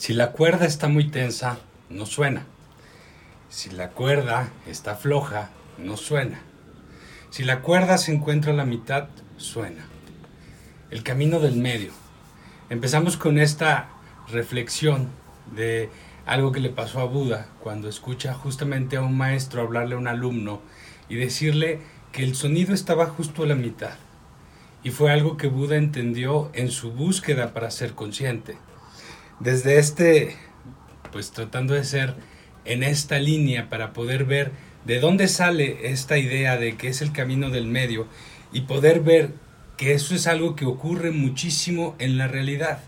Si 0.00 0.14
la 0.14 0.32
cuerda 0.32 0.64
está 0.64 0.88
muy 0.88 1.10
tensa, 1.10 1.58
no 1.90 2.06
suena. 2.06 2.46
Si 3.50 3.68
la 3.68 3.90
cuerda 3.90 4.48
está 4.66 4.96
floja, 4.96 5.50
no 5.76 5.98
suena. 5.98 6.40
Si 7.28 7.44
la 7.44 7.60
cuerda 7.60 7.98
se 7.98 8.14
encuentra 8.14 8.54
a 8.54 8.56
la 8.56 8.64
mitad, 8.64 9.08
suena. 9.36 9.84
El 10.90 11.02
camino 11.02 11.38
del 11.38 11.56
medio. 11.56 11.90
Empezamos 12.70 13.18
con 13.18 13.38
esta 13.38 13.90
reflexión 14.32 15.10
de 15.54 15.90
algo 16.24 16.50
que 16.50 16.60
le 16.60 16.70
pasó 16.70 17.00
a 17.00 17.04
Buda 17.04 17.48
cuando 17.62 17.86
escucha 17.86 18.32
justamente 18.32 18.96
a 18.96 19.02
un 19.02 19.18
maestro 19.18 19.60
hablarle 19.60 19.96
a 19.96 19.98
un 19.98 20.08
alumno 20.08 20.62
y 21.10 21.16
decirle 21.16 21.82
que 22.10 22.24
el 22.24 22.34
sonido 22.34 22.72
estaba 22.72 23.04
justo 23.04 23.42
a 23.42 23.46
la 23.46 23.54
mitad. 23.54 23.96
Y 24.82 24.92
fue 24.92 25.12
algo 25.12 25.36
que 25.36 25.48
Buda 25.48 25.76
entendió 25.76 26.50
en 26.54 26.70
su 26.70 26.90
búsqueda 26.90 27.52
para 27.52 27.70
ser 27.70 27.92
consciente. 27.92 28.56
Desde 29.40 29.78
este, 29.78 30.36
pues 31.12 31.30
tratando 31.30 31.72
de 31.72 31.84
ser 31.84 32.14
en 32.66 32.82
esta 32.82 33.18
línea 33.18 33.70
para 33.70 33.94
poder 33.94 34.24
ver 34.26 34.52
de 34.84 35.00
dónde 35.00 35.28
sale 35.28 35.90
esta 35.90 36.18
idea 36.18 36.58
de 36.58 36.76
que 36.76 36.88
es 36.88 37.00
el 37.00 37.12
camino 37.12 37.48
del 37.48 37.66
medio 37.66 38.06
y 38.52 38.62
poder 38.62 39.00
ver 39.00 39.32
que 39.78 39.94
eso 39.94 40.14
es 40.14 40.26
algo 40.26 40.56
que 40.56 40.66
ocurre 40.66 41.10
muchísimo 41.10 41.96
en 41.98 42.18
la 42.18 42.28
realidad 42.28 42.80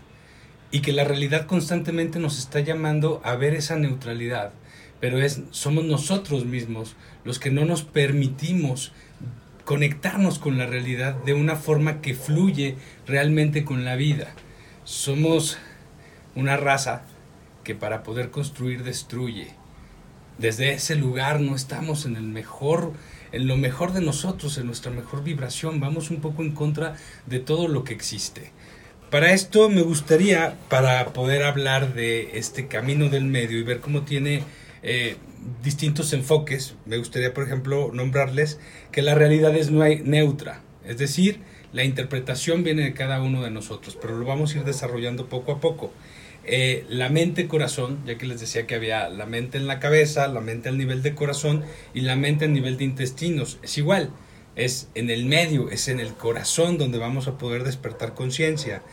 y 0.69 0.81
que 0.81 0.93
la 0.93 1.03
realidad 1.03 1.47
constantemente 1.47 2.19
nos 2.19 2.37
está 2.37 2.59
llamando 2.59 3.19
a 3.23 3.35
ver 3.35 3.55
esa 3.55 3.75
neutralidad, 3.75 4.53
pero 4.99 5.19
es 5.19 5.41
somos 5.49 5.85
nosotros 5.85 6.45
mismos 6.45 6.95
los 7.23 7.39
que 7.39 7.49
no 7.49 7.65
nos 7.65 7.81
permitimos 7.81 8.91
conectarnos 9.65 10.37
con 10.37 10.59
la 10.59 10.67
realidad 10.67 11.15
de 11.25 11.33
una 11.33 11.55
forma 11.55 12.01
que 12.01 12.13
fluye 12.13 12.75
realmente 13.07 13.63
con 13.63 13.85
la 13.85 13.95
vida. 13.95 14.35
Somos 14.83 15.57
una 16.35 16.57
raza 16.57 17.03
que 17.63 17.75
para 17.75 18.03
poder 18.03 18.29
construir 18.31 18.83
destruye. 18.83 19.53
Desde 20.37 20.73
ese 20.73 20.95
lugar 20.95 21.39
no 21.39 21.55
estamos 21.55 22.05
en 22.05 22.15
el 22.15 22.23
mejor 22.23 22.93
en 23.33 23.47
lo 23.47 23.57
mejor 23.57 23.93
de 23.93 24.01
nosotros, 24.01 24.59
en 24.59 24.67
nuestra 24.67 24.91
mejor 24.91 25.23
vibración, 25.23 25.79
vamos 25.79 26.11
un 26.11 26.21
poco 26.21 26.43
en 26.43 26.51
contra 26.51 26.95
de 27.25 27.39
todo 27.39 27.67
lo 27.67 27.83
que 27.83 27.93
existe. 27.93 28.51
Para 29.09 29.33
esto 29.33 29.69
me 29.69 29.81
gustaría, 29.81 30.55
para 30.69 31.13
poder 31.13 31.43
hablar 31.43 31.95
de 31.95 32.37
este 32.37 32.67
camino 32.67 33.09
del 33.09 33.25
medio 33.25 33.57
y 33.57 33.63
ver 33.63 33.79
cómo 33.79 34.03
tiene 34.03 34.43
eh, 34.83 35.17
distintos 35.63 36.13
enfoques, 36.13 36.75
me 36.85 36.97
gustaría, 36.99 37.33
por 37.33 37.43
ejemplo, 37.43 37.89
nombrarles 37.91 38.59
que 38.91 39.01
la 39.01 39.15
realidad 39.15 39.55
es 39.55 39.71
neutra, 39.71 40.61
es 40.85 40.99
decir, 40.99 41.39
la 41.73 41.83
interpretación 41.83 42.63
viene 42.63 42.83
de 42.83 42.93
cada 42.93 43.19
uno 43.19 43.41
de 43.41 43.49
nosotros, 43.49 43.97
pero 43.99 44.15
lo 44.15 44.25
vamos 44.25 44.53
a 44.53 44.59
ir 44.59 44.63
desarrollando 44.63 45.27
poco 45.27 45.53
a 45.53 45.59
poco. 45.59 45.91
Eh, 46.45 46.85
la 46.89 47.09
mente-corazón, 47.09 47.99
ya 48.05 48.17
que 48.17 48.25
les 48.25 48.39
decía 48.39 48.67
que 48.67 48.75
había 48.75 49.09
la 49.09 49.25
mente 49.25 49.57
en 49.57 49.67
la 49.67 49.79
cabeza, 49.79 50.27
la 50.27 50.41
mente 50.41 50.69
al 50.69 50.77
nivel 50.77 51.01
de 51.01 51.15
corazón 51.15 51.63
y 51.93 52.01
la 52.01 52.15
mente 52.15 52.45
al 52.45 52.53
nivel 52.53 52.77
de 52.77 52.83
intestinos, 52.83 53.59
es 53.63 53.77
igual 53.77 54.11
es 54.55 54.89
en 54.95 55.09
el 55.09 55.25
medio, 55.25 55.69
es 55.69 55.87
en 55.87 55.99
el 55.99 56.13
corazón 56.13 56.77
donde 56.77 56.97
vamos 56.97 57.27
a 57.27 57.37
poder 57.37 57.63
despertar 57.63 58.13
conciencia. 58.13 58.83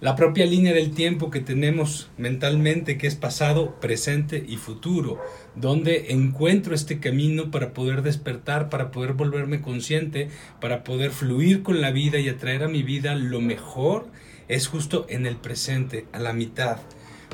La 0.00 0.16
propia 0.16 0.44
línea 0.44 0.74
del 0.74 0.90
tiempo 0.90 1.30
que 1.30 1.40
tenemos 1.40 2.10
mentalmente, 2.18 2.98
que 2.98 3.06
es 3.06 3.14
pasado, 3.14 3.80
presente 3.80 4.44
y 4.46 4.56
futuro, 4.56 5.18
donde 5.54 6.12
encuentro 6.12 6.74
este 6.74 7.00
camino 7.00 7.50
para 7.50 7.72
poder 7.72 8.02
despertar, 8.02 8.68
para 8.68 8.90
poder 8.90 9.14
volverme 9.14 9.62
consciente, 9.62 10.28
para 10.60 10.84
poder 10.84 11.10
fluir 11.10 11.62
con 11.62 11.80
la 11.80 11.90
vida 11.90 12.18
y 12.18 12.28
atraer 12.28 12.64
a 12.64 12.68
mi 12.68 12.82
vida 12.82 13.14
lo 13.14 13.40
mejor, 13.40 14.08
es 14.48 14.66
justo 14.68 15.06
en 15.08 15.26
el 15.26 15.36
presente, 15.36 16.06
a 16.12 16.18
la 16.18 16.32
mitad. 16.32 16.78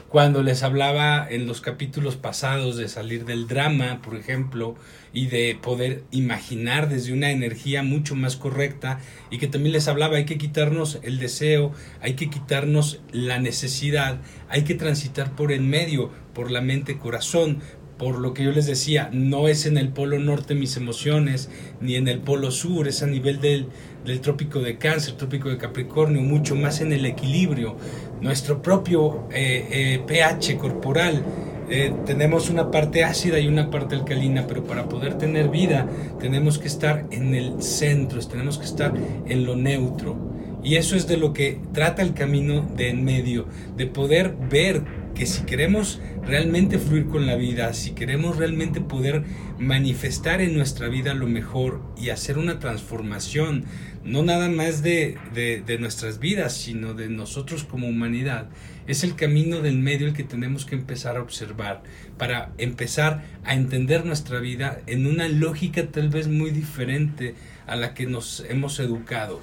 Cuando 0.08 0.42
les 0.42 0.64
hablaba 0.64 1.24
en 1.30 1.46
los 1.46 1.60
capítulos 1.60 2.16
pasados 2.16 2.76
de 2.76 2.88
salir 2.88 3.24
del 3.26 3.46
drama, 3.46 4.02
por 4.02 4.16
ejemplo, 4.16 4.74
y 5.12 5.26
de 5.26 5.56
poder 5.60 6.02
imaginar 6.10 6.88
desde 6.88 7.12
una 7.12 7.30
energía 7.30 7.84
mucho 7.84 8.16
más 8.16 8.36
correcta, 8.36 8.98
y 9.30 9.38
que 9.38 9.46
también 9.46 9.72
les 9.72 9.86
hablaba, 9.86 10.16
hay 10.16 10.24
que 10.24 10.36
quitarnos 10.36 10.98
el 11.04 11.20
deseo, 11.20 11.72
hay 12.00 12.14
que 12.14 12.28
quitarnos 12.28 13.00
la 13.12 13.38
necesidad, 13.38 14.18
hay 14.48 14.64
que 14.64 14.74
transitar 14.74 15.36
por 15.36 15.52
en 15.52 15.70
medio, 15.70 16.10
por 16.34 16.50
la 16.50 16.60
mente 16.60 16.98
corazón, 16.98 17.60
por 18.00 18.18
lo 18.18 18.32
que 18.32 18.42
yo 18.42 18.50
les 18.50 18.64
decía, 18.64 19.10
no 19.12 19.46
es 19.46 19.66
en 19.66 19.76
el 19.76 19.90
polo 19.90 20.18
norte 20.18 20.54
mis 20.54 20.76
emociones, 20.76 21.50
ni 21.82 21.96
en 21.96 22.08
el 22.08 22.18
polo 22.18 22.50
sur, 22.50 22.88
es 22.88 23.02
a 23.02 23.06
nivel 23.06 23.42
del, 23.42 23.66
del 24.04 24.20
trópico 24.20 24.60
de 24.60 24.78
cáncer, 24.78 25.14
trópico 25.14 25.48
de 25.48 25.58
Capricornio, 25.58 26.22
mucho 26.22 26.54
más 26.56 26.80
en 26.80 26.92
el 26.92 27.06
equilibrio, 27.06 27.76
nuestro 28.20 28.62
propio 28.62 29.28
eh, 29.32 29.66
eh, 29.70 30.02
pH 30.06 30.56
corporal. 30.56 31.22
Eh, 31.68 31.92
tenemos 32.04 32.50
una 32.50 32.70
parte 32.70 33.04
ácida 33.04 33.38
y 33.38 33.46
una 33.46 33.70
parte 33.70 33.94
alcalina, 33.94 34.46
pero 34.48 34.64
para 34.64 34.88
poder 34.88 35.14
tener 35.18 35.48
vida 35.50 35.88
tenemos 36.18 36.58
que 36.58 36.66
estar 36.66 37.06
en 37.10 37.34
el 37.34 37.62
centro, 37.62 38.20
tenemos 38.20 38.58
que 38.58 38.64
estar 38.64 38.92
en 39.26 39.44
lo 39.44 39.54
neutro. 39.54 40.30
Y 40.62 40.76
eso 40.76 40.96
es 40.96 41.06
de 41.06 41.16
lo 41.16 41.32
que 41.32 41.58
trata 41.72 42.02
el 42.02 42.12
camino 42.12 42.68
de 42.76 42.90
en 42.90 43.04
medio, 43.04 43.46
de 43.76 43.86
poder 43.86 44.34
ver 44.50 44.82
que 45.14 45.26
si 45.26 45.42
queremos 45.44 46.00
realmente 46.24 46.78
fluir 46.78 47.06
con 47.06 47.26
la 47.26 47.36
vida, 47.36 47.72
si 47.72 47.92
queremos 47.92 48.36
realmente 48.36 48.80
poder 48.80 49.24
manifestar 49.58 50.40
en 50.40 50.54
nuestra 50.54 50.88
vida 50.88 51.14
lo 51.14 51.26
mejor 51.26 51.82
y 51.96 52.10
hacer 52.10 52.38
una 52.38 52.58
transformación, 52.58 53.64
no 54.04 54.22
nada 54.22 54.48
más 54.48 54.82
de, 54.82 55.18
de, 55.34 55.78
nuestras 55.78 56.18
vidas, 56.18 56.56
sino 56.56 56.94
de 56.94 57.08
nosotros 57.08 57.64
como 57.64 57.88
humanidad, 57.88 58.48
es 58.86 59.04
el 59.04 59.14
camino 59.14 59.60
del 59.60 59.78
medio 59.78 60.06
el 60.06 60.14
que 60.14 60.24
tenemos 60.24 60.64
que 60.64 60.74
empezar 60.74 61.16
a 61.16 61.22
observar 61.22 61.82
para 62.18 62.52
empezar 62.58 63.22
a 63.44 63.54
entender 63.54 64.04
nuestra 64.04 64.40
vida 64.40 64.80
en 64.86 65.06
una 65.06 65.28
lógica 65.28 65.86
tal 65.86 66.08
vez 66.08 66.28
muy 66.28 66.50
diferente 66.50 67.34
a 67.66 67.76
la 67.76 67.94
que 67.94 68.06
nos 68.06 68.44
hemos 68.48 68.80
educado, 68.80 69.40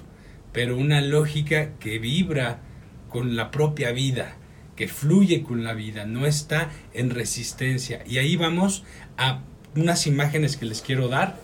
pero 0.52 0.78
una 0.78 1.02
lógica 1.02 1.78
que 1.80 2.00
vibra 2.00 2.60
con 3.10 3.36
la 3.36 3.52
propia 3.52 3.92
vida 3.92 4.38
que 4.78 4.88
fluye 4.88 5.44
con 5.44 5.66
la 5.66 5.74
vida, 5.74 6.06
no 6.06 6.26
está 6.26 6.70
en 6.94 7.10
resistencia. 7.10 8.04
Y 8.06 8.20
ahí 8.20 8.38
vamos 8.38 8.84
a 9.18 9.42
unas 9.76 10.08
imágenes 10.08 10.56
que 10.56 10.66
les 10.66 10.82
quiero 10.82 11.10
dar 11.10 11.36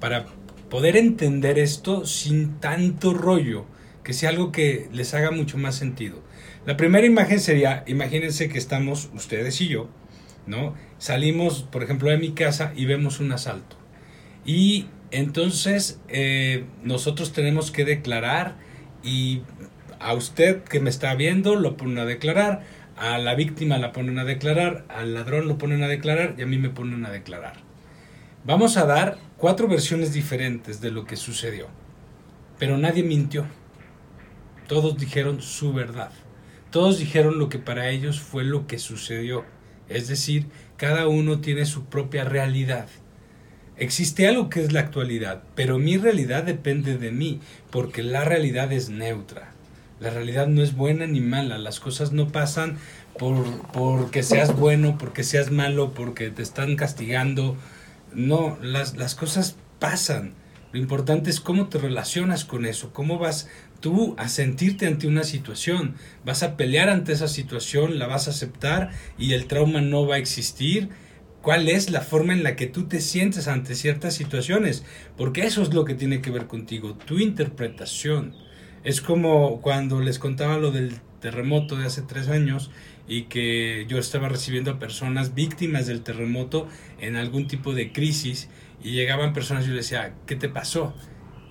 para 0.00 0.26
poder 0.72 0.96
entender 0.96 1.58
esto 1.58 2.06
sin 2.06 2.58
tanto 2.58 3.12
rollo, 3.12 3.66
que 4.02 4.14
sea 4.14 4.30
algo 4.30 4.52
que 4.52 4.88
les 4.90 5.12
haga 5.12 5.30
mucho 5.30 5.58
más 5.58 5.74
sentido. 5.74 6.22
La 6.64 6.78
primera 6.78 7.06
imagen 7.06 7.40
sería, 7.40 7.84
imagínense 7.86 8.48
que 8.48 8.56
estamos 8.56 9.10
ustedes 9.12 9.60
y 9.60 9.68
yo, 9.68 9.90
¿no? 10.46 10.74
Salimos, 10.96 11.64
por 11.64 11.82
ejemplo, 11.82 12.08
de 12.08 12.16
mi 12.16 12.32
casa 12.32 12.72
y 12.74 12.86
vemos 12.86 13.20
un 13.20 13.32
asalto. 13.32 13.76
Y 14.46 14.86
entonces 15.10 16.00
eh, 16.08 16.64
nosotros 16.82 17.34
tenemos 17.34 17.70
que 17.70 17.84
declarar 17.84 18.56
y 19.04 19.42
a 20.00 20.14
usted 20.14 20.62
que 20.62 20.80
me 20.80 20.88
está 20.88 21.14
viendo 21.14 21.54
lo 21.54 21.76
ponen 21.76 21.98
a 21.98 22.06
declarar, 22.06 22.62
a 22.96 23.18
la 23.18 23.34
víctima 23.34 23.76
la 23.76 23.92
ponen 23.92 24.18
a 24.18 24.24
declarar, 24.24 24.86
al 24.88 25.12
ladrón 25.12 25.48
lo 25.48 25.58
ponen 25.58 25.82
a 25.82 25.88
declarar 25.88 26.34
y 26.38 26.42
a 26.42 26.46
mí 26.46 26.56
me 26.56 26.70
ponen 26.70 27.04
a 27.04 27.10
declarar. 27.10 27.58
Vamos 28.44 28.78
a 28.78 28.86
dar 28.86 29.18
cuatro 29.42 29.66
versiones 29.66 30.12
diferentes 30.12 30.80
de 30.80 30.92
lo 30.92 31.04
que 31.04 31.16
sucedió, 31.16 31.66
pero 32.60 32.78
nadie 32.78 33.02
mintió. 33.02 33.44
Todos 34.68 34.96
dijeron 34.96 35.42
su 35.42 35.72
verdad. 35.72 36.12
Todos 36.70 37.00
dijeron 37.00 37.40
lo 37.40 37.48
que 37.48 37.58
para 37.58 37.90
ellos 37.90 38.20
fue 38.20 38.44
lo 38.44 38.68
que 38.68 38.78
sucedió. 38.78 39.44
Es 39.88 40.06
decir, 40.06 40.46
cada 40.76 41.08
uno 41.08 41.40
tiene 41.40 41.66
su 41.66 41.86
propia 41.86 42.22
realidad. 42.22 42.86
Existe 43.76 44.28
algo 44.28 44.48
que 44.48 44.60
es 44.62 44.72
la 44.72 44.78
actualidad, 44.78 45.42
pero 45.56 45.76
mi 45.76 45.96
realidad 45.96 46.44
depende 46.44 46.96
de 46.96 47.10
mí, 47.10 47.40
porque 47.72 48.04
la 48.04 48.22
realidad 48.22 48.72
es 48.72 48.90
neutra. 48.90 49.54
La 49.98 50.10
realidad 50.10 50.46
no 50.46 50.62
es 50.62 50.76
buena 50.76 51.08
ni 51.08 51.20
mala, 51.20 51.58
las 51.58 51.80
cosas 51.80 52.12
no 52.12 52.28
pasan 52.28 52.78
por 53.18 53.44
porque 53.72 54.22
seas 54.22 54.56
bueno, 54.56 54.98
porque 54.98 55.24
seas 55.24 55.50
malo, 55.50 55.94
porque 55.94 56.30
te 56.30 56.42
están 56.42 56.76
castigando. 56.76 57.56
No, 58.14 58.58
las, 58.62 58.96
las 58.96 59.14
cosas 59.14 59.56
pasan. 59.78 60.34
Lo 60.72 60.78
importante 60.78 61.28
es 61.28 61.40
cómo 61.40 61.68
te 61.68 61.78
relacionas 61.78 62.44
con 62.44 62.64
eso, 62.64 62.92
cómo 62.92 63.18
vas 63.18 63.48
tú 63.80 64.14
a 64.16 64.28
sentirte 64.28 64.86
ante 64.86 65.06
una 65.06 65.24
situación. 65.24 65.96
Vas 66.24 66.42
a 66.42 66.56
pelear 66.56 66.88
ante 66.88 67.12
esa 67.12 67.28
situación, 67.28 67.98
la 67.98 68.06
vas 68.06 68.26
a 68.26 68.30
aceptar 68.30 68.90
y 69.18 69.34
el 69.34 69.46
trauma 69.46 69.82
no 69.82 70.06
va 70.06 70.14
a 70.14 70.18
existir. 70.18 70.88
¿Cuál 71.42 71.68
es 71.68 71.90
la 71.90 72.00
forma 72.00 72.32
en 72.32 72.44
la 72.44 72.56
que 72.56 72.68
tú 72.68 72.84
te 72.84 73.00
sientes 73.00 73.48
ante 73.48 73.74
ciertas 73.74 74.14
situaciones? 74.14 74.84
Porque 75.16 75.42
eso 75.42 75.60
es 75.60 75.74
lo 75.74 75.84
que 75.84 75.94
tiene 75.94 76.22
que 76.22 76.30
ver 76.30 76.46
contigo, 76.46 76.94
tu 76.94 77.18
interpretación. 77.18 78.34
Es 78.84 79.00
como 79.00 79.60
cuando 79.60 80.00
les 80.00 80.18
contaba 80.18 80.56
lo 80.56 80.70
del 80.70 81.00
terremoto 81.20 81.76
de 81.76 81.86
hace 81.86 82.02
tres 82.02 82.28
años 82.28 82.70
y 83.08 83.24
que 83.24 83.86
yo 83.88 83.98
estaba 83.98 84.28
recibiendo 84.28 84.70
a 84.70 84.78
personas 84.78 85.34
víctimas 85.34 85.86
del 85.86 86.02
terremoto 86.02 86.68
en 87.00 87.16
algún 87.16 87.46
tipo 87.46 87.74
de 87.74 87.92
crisis 87.92 88.48
y 88.82 88.92
llegaban 88.92 89.32
personas 89.32 89.64
y 89.64 89.68
yo 89.68 89.74
les 89.74 89.86
decía, 89.86 90.14
¿qué 90.26 90.36
te 90.36 90.48
pasó? 90.48 90.94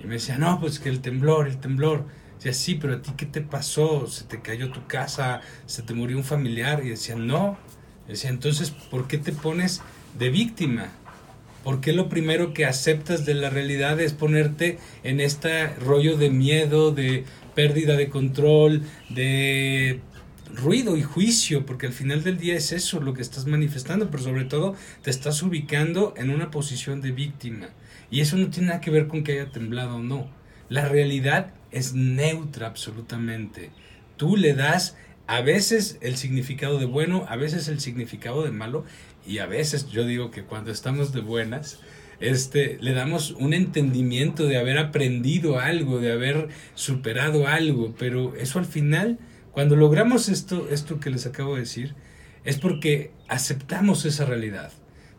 Y 0.03 0.07
me 0.07 0.15
decía, 0.15 0.37
no, 0.37 0.59
pues 0.59 0.79
que 0.79 0.89
el 0.89 1.01
temblor, 1.01 1.47
el 1.47 1.59
temblor. 1.59 2.05
Decía, 2.35 2.53
sí, 2.53 2.75
pero 2.75 2.95
a 2.95 3.01
ti 3.01 3.11
qué 3.15 3.25
te 3.25 3.41
pasó? 3.41 4.07
¿Se 4.07 4.23
te 4.25 4.41
cayó 4.41 4.71
tu 4.71 4.87
casa? 4.87 5.41
¿Se 5.67 5.83
te 5.83 5.93
murió 5.93 6.17
un 6.17 6.23
familiar? 6.23 6.81
Y 6.83 6.89
decía, 6.89 7.15
no. 7.15 7.57
Decía, 8.07 8.31
entonces, 8.31 8.71
¿por 8.71 9.07
qué 9.07 9.17
te 9.17 9.31
pones 9.31 9.81
de 10.17 10.29
víctima? 10.29 10.87
¿Por 11.63 11.79
qué 11.79 11.93
lo 11.93 12.09
primero 12.09 12.53
que 12.53 12.65
aceptas 12.65 13.25
de 13.25 13.35
la 13.35 13.51
realidad 13.51 13.99
es 13.99 14.13
ponerte 14.13 14.79
en 15.03 15.19
este 15.19 15.67
rollo 15.75 16.17
de 16.17 16.31
miedo, 16.31 16.91
de 16.91 17.25
pérdida 17.53 17.95
de 17.95 18.09
control, 18.09 18.81
de 19.09 19.99
ruido 20.55 20.97
y 20.97 21.03
juicio, 21.03 21.65
porque 21.65 21.87
al 21.87 21.93
final 21.93 22.23
del 22.23 22.37
día 22.37 22.55
es 22.55 22.71
eso 22.71 22.99
lo 22.99 23.13
que 23.13 23.21
estás 23.21 23.45
manifestando, 23.45 24.09
pero 24.09 24.23
sobre 24.23 24.45
todo 24.45 24.75
te 25.01 25.09
estás 25.09 25.41
ubicando 25.43 26.13
en 26.17 26.29
una 26.29 26.51
posición 26.51 27.01
de 27.01 27.11
víctima. 27.11 27.69
Y 28.09 28.21
eso 28.21 28.37
no 28.37 28.49
tiene 28.49 28.67
nada 28.67 28.81
que 28.81 28.91
ver 28.91 29.07
con 29.07 29.23
que 29.23 29.33
haya 29.33 29.51
temblado 29.51 29.95
o 29.95 30.03
no. 30.03 30.29
La 30.69 30.87
realidad 30.87 31.53
es 31.71 31.93
neutra 31.93 32.67
absolutamente. 32.67 33.71
Tú 34.17 34.37
le 34.37 34.53
das 34.53 34.95
a 35.27 35.41
veces 35.41 35.97
el 36.01 36.17
significado 36.17 36.77
de 36.77 36.85
bueno, 36.85 37.25
a 37.29 37.37
veces 37.37 37.67
el 37.67 37.79
significado 37.79 38.43
de 38.43 38.51
malo 38.51 38.85
y 39.25 39.37
a 39.37 39.45
veces 39.45 39.89
yo 39.89 40.05
digo 40.05 40.31
que 40.31 40.43
cuando 40.43 40.71
estamos 40.71 41.13
de 41.13 41.21
buenas, 41.21 41.79
este, 42.19 42.77
le 42.81 42.93
damos 42.93 43.31
un 43.31 43.53
entendimiento 43.53 44.45
de 44.45 44.57
haber 44.57 44.77
aprendido 44.77 45.59
algo, 45.59 45.99
de 45.99 46.11
haber 46.11 46.49
superado 46.75 47.47
algo, 47.47 47.95
pero 47.97 48.35
eso 48.35 48.59
al 48.59 48.65
final, 48.65 49.19
cuando 49.51 49.75
logramos 49.75 50.29
esto, 50.29 50.67
esto 50.69 50.99
que 50.99 51.09
les 51.09 51.25
acabo 51.25 51.55
de 51.55 51.61
decir, 51.61 51.95
es 52.43 52.57
porque 52.57 53.11
aceptamos 53.27 54.05
esa 54.05 54.25
realidad, 54.25 54.71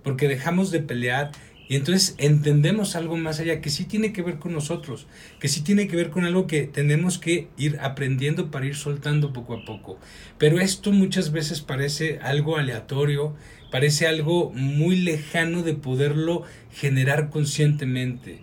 porque 0.02 0.28
dejamos 0.28 0.70
de 0.70 0.80
pelear 0.80 1.32
y 1.68 1.76
entonces 1.76 2.14
entendemos 2.18 2.96
algo 2.96 3.16
más 3.16 3.40
allá 3.40 3.60
que 3.60 3.70
sí 3.70 3.84
tiene 3.84 4.12
que 4.12 4.20
ver 4.20 4.38
con 4.38 4.52
nosotros, 4.52 5.06
que 5.40 5.48
sí 5.48 5.62
tiene 5.62 5.88
que 5.88 5.96
ver 5.96 6.10
con 6.10 6.24
algo 6.24 6.46
que 6.46 6.66
tenemos 6.66 7.18
que 7.18 7.48
ir 7.56 7.78
aprendiendo 7.80 8.50
para 8.50 8.66
ir 8.66 8.76
soltando 8.76 9.32
poco 9.32 9.54
a 9.54 9.64
poco. 9.64 9.98
Pero 10.36 10.60
esto 10.60 10.92
muchas 10.92 11.32
veces 11.32 11.60
parece 11.62 12.18
algo 12.20 12.58
aleatorio, 12.58 13.34
parece 13.70 14.06
algo 14.06 14.50
muy 14.50 14.96
lejano 14.96 15.62
de 15.62 15.72
poderlo 15.72 16.42
generar 16.70 17.30
conscientemente. 17.30 18.40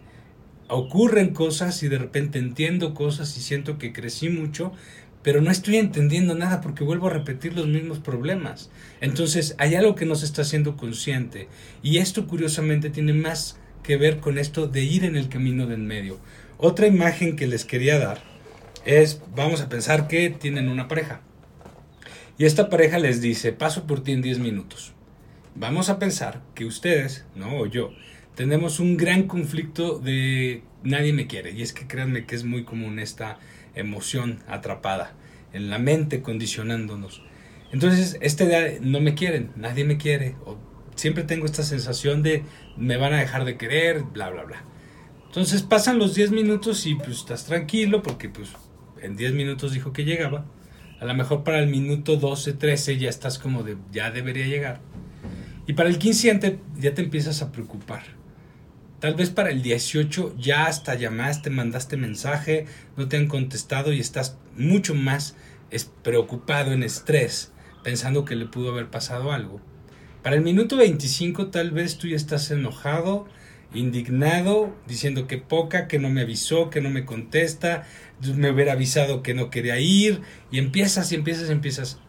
Ocurren 0.68 1.34
cosas 1.34 1.84
y 1.84 1.88
de 1.88 2.00
repente 2.00 2.40
entiendo 2.40 2.94
cosas 2.96 3.38
y 3.38 3.42
siento 3.42 3.78
que 3.78 3.94
crecí 3.94 4.30
mucho, 4.30 4.72
pero 5.24 5.42
no 5.42 5.52
estoy 5.52 5.78
entendiendo 5.78 6.36
nada 6.36 6.62
porque 6.62 6.84
vuelvo 6.84 7.08
a 7.08 7.12
repetir 7.12 7.54
los 7.54 7.68
mismos 7.68 8.00
problemas. 8.00 8.70
Entonces 9.02 9.56
hay 9.58 9.76
algo 9.76 9.96
que 9.96 10.06
no 10.06 10.16
se 10.16 10.26
está 10.26 10.44
haciendo 10.44 10.78
consciente 10.78 11.48
y 11.82 11.98
esto 11.98 12.28
curiosamente 12.28 12.90
tiene 12.90 13.14
más 13.14 13.58
que 13.84 13.98
ver 13.98 14.20
con 14.20 14.38
esto 14.38 14.68
de 14.68 14.84
ir 14.84 15.04
en 15.04 15.16
el 15.16 15.30
camino 15.30 15.68
del 15.68 15.80
medio. 15.80 16.20
Otra 16.58 16.88
imagen 16.88 17.36
que 17.36 17.48
les 17.48 17.66
quería 17.66 18.00
dar 18.00 18.22
es, 18.86 19.22
vamos 19.36 19.62
a 19.62 19.70
pensar 19.70 20.08
que 20.08 20.30
tienen 20.30 20.70
una 20.70 20.88
pareja 20.88 21.22
y 22.38 22.46
esta 22.46 22.70
pareja 22.70 23.00
les 23.00 23.20
dice, 23.20 23.52
paso 23.52 23.86
por 23.86 24.02
ti 24.02 24.14
en 24.14 24.22
10 24.22 24.40
minutos. 24.40 24.94
Vamos 25.56 25.90
a 25.90 26.00
pensar 26.00 26.42
que 26.56 26.64
ustedes, 26.64 27.26
no 27.36 27.58
o 27.58 27.66
yo, 27.66 27.92
tenemos 28.36 28.80
un 28.80 28.96
gran 28.96 29.24
conflicto 29.24 30.00
de 30.00 30.64
nadie 30.82 31.12
me 31.12 31.28
quiere 31.28 31.52
y 31.52 31.62
es 31.62 31.74
que 31.74 31.88
créanme 31.88 32.26
que 32.26 32.36
es 32.36 32.46
muy 32.46 32.64
común 32.64 33.00
esta 33.00 33.40
emoción 33.76 34.40
atrapada 34.48 35.14
en 35.54 35.70
la 35.70 35.80
mente 35.80 36.22
condicionándonos. 36.22 37.22
Entonces, 37.72 38.18
este 38.22 38.46
de 38.46 38.80
no 38.82 39.00
me 39.00 39.14
quieren, 39.14 39.52
nadie 39.56 39.86
me 39.86 39.98
quiere, 39.98 40.36
o 40.46 40.58
siempre 40.96 41.24
tengo 41.24 41.46
esta 41.46 41.64
sensación 41.64 42.24
de 42.24 42.44
me 42.78 42.98
van 42.98 43.14
a 43.14 43.20
dejar 43.20 43.46
de 43.46 43.58
querer, 43.58 44.04
bla, 44.04 44.30
bla, 44.30 44.44
bla. 44.44 44.64
Entonces 45.28 45.62
pasan 45.62 46.00
los 46.00 46.16
10 46.16 46.32
minutos 46.32 46.86
y 46.88 46.96
pues 46.96 47.18
estás 47.18 47.46
tranquilo 47.46 48.02
porque 48.02 48.30
pues 48.30 48.50
en 49.02 49.16
10 49.16 49.34
minutos 49.34 49.74
dijo 49.74 49.94
que 49.94 50.04
llegaba. 50.04 50.46
A 51.00 51.06
lo 51.06 51.14
mejor 51.14 51.44
para 51.44 51.60
el 51.60 51.70
minuto 51.70 52.18
12, 52.18 52.54
13 52.54 52.98
ya 52.98 53.10
estás 53.10 53.40
como 53.40 53.64
de 53.64 53.78
ya 53.92 54.12
debería 54.12 54.48
llegar. 54.48 54.82
Y 55.68 55.74
para 55.74 55.90
el 55.90 56.00
15 56.00 56.28
ya 56.28 56.40
te, 56.40 56.60
ya 56.78 56.94
te 56.96 57.04
empiezas 57.04 57.42
a 57.44 57.52
preocupar 57.52 58.19
Tal 59.00 59.16
vez 59.16 59.30
para 59.30 59.50
el 59.50 59.62
18 59.62 60.36
ya 60.38 60.66
hasta 60.66 60.96
llamaste, 60.96 61.50
mandaste 61.50 61.96
mensaje, 61.96 62.66
no 62.98 63.08
te 63.08 63.16
han 63.16 63.28
contestado 63.28 63.94
y 63.94 64.00
estás 64.00 64.38
mucho 64.58 64.94
más 64.94 65.38
preocupado, 66.04 66.74
en 66.74 66.84
estrés, 66.84 67.54
pensando 67.82 68.26
que 68.26 68.36
le 68.36 68.46
pudo 68.46 68.72
haber 68.72 68.90
pasado 68.90 69.32
algo. 69.32 69.62
Para 70.22 70.36
el 70.36 70.42
minuto 70.42 70.76
25 70.76 71.48
tal 71.48 71.72
vez 71.72 71.98
tú 71.98 72.08
ya 72.08 72.18
estás 72.18 72.52
enojado, 72.52 73.26
indignado, 73.74 74.76
diciendo 74.86 75.28
que 75.28 75.38
poca, 75.38 75.88
que 75.88 76.00
no 76.00 76.10
me 76.10 76.22
avisó, 76.22 76.70
que 76.70 76.82
no 76.82 76.90
me 76.90 77.06
contesta, 77.06 77.88
me 78.36 78.52
hubiera 78.52 78.74
avisado 78.74 79.24
que 79.24 79.34
no 79.34 79.50
quería 79.50 79.80
ir, 79.80 80.22
y 80.52 80.60
empiezas 80.60 81.12
y 81.14 81.16
empiezas 81.16 81.48
y 81.48 81.54
empiezas. 81.54 82.00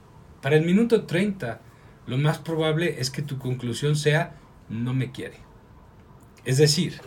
Para 0.43 0.57
el 0.57 0.65
minuto 0.65 1.05
30, 1.05 1.61
lo 2.07 2.19
más 2.19 2.39
probable 2.39 2.97
es 2.99 3.11
que 3.11 3.23
tu 3.23 3.39
conclusión 3.39 3.95
sea 3.95 4.41
no 4.69 4.93
me 4.93 5.13
quiere. 5.13 5.50
Es 6.45 6.57
decir, 6.57 7.01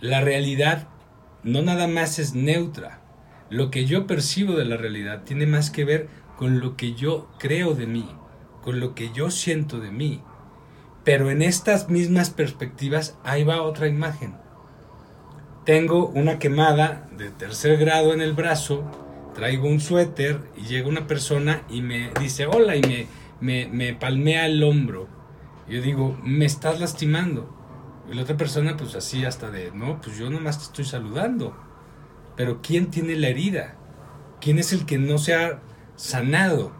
la 0.00 0.20
realidad 0.20 0.88
no 1.44 1.62
nada 1.62 1.86
más 1.86 2.18
es 2.18 2.34
neutra. 2.34 3.00
Lo 3.50 3.70
que 3.70 3.84
yo 3.84 4.06
percibo 4.06 4.54
de 4.54 4.64
la 4.64 4.76
realidad 4.76 5.22
tiene 5.24 5.46
más 5.46 5.70
que 5.70 5.84
ver 5.84 6.08
con 6.36 6.60
lo 6.60 6.76
que 6.76 6.94
yo 6.94 7.28
creo 7.38 7.74
de 7.74 7.86
mí, 7.86 8.08
con 8.62 8.80
lo 8.80 8.94
que 8.94 9.12
yo 9.12 9.30
siento 9.30 9.78
de 9.78 9.90
mí. 9.90 10.22
Pero 11.04 11.30
en 11.30 11.42
estas 11.42 11.88
mismas 11.88 12.30
perspectivas, 12.30 13.18
ahí 13.24 13.44
va 13.44 13.62
otra 13.62 13.88
imagen. 13.88 14.34
Tengo 15.64 16.06
una 16.08 16.38
quemada 16.38 17.08
de 17.16 17.30
tercer 17.30 17.76
grado 17.76 18.12
en 18.12 18.20
el 18.20 18.32
brazo, 18.32 18.84
traigo 19.34 19.68
un 19.68 19.80
suéter 19.80 20.40
y 20.56 20.62
llega 20.62 20.88
una 20.88 21.06
persona 21.06 21.62
y 21.68 21.82
me 21.82 22.10
dice 22.20 22.46
hola 22.46 22.74
y 22.74 22.82
me, 22.82 23.06
me, 23.40 23.68
me 23.68 23.94
palmea 23.94 24.46
el 24.46 24.62
hombro. 24.62 25.06
Yo 25.68 25.80
digo, 25.80 26.18
me 26.24 26.44
estás 26.44 26.80
lastimando. 26.80 27.61
Y 28.10 28.14
la 28.14 28.22
otra 28.22 28.36
persona, 28.36 28.76
pues 28.76 28.94
así 28.94 29.24
hasta 29.24 29.50
de, 29.50 29.70
no, 29.72 30.00
pues 30.00 30.18
yo 30.18 30.28
nomás 30.30 30.58
te 30.58 30.64
estoy 30.64 30.84
saludando. 30.84 31.56
Pero 32.36 32.60
¿quién 32.62 32.90
tiene 32.90 33.16
la 33.16 33.28
herida? 33.28 33.76
¿Quién 34.40 34.58
es 34.58 34.72
el 34.72 34.86
que 34.86 34.98
no 34.98 35.18
se 35.18 35.34
ha 35.34 35.60
sanado? 35.96 36.72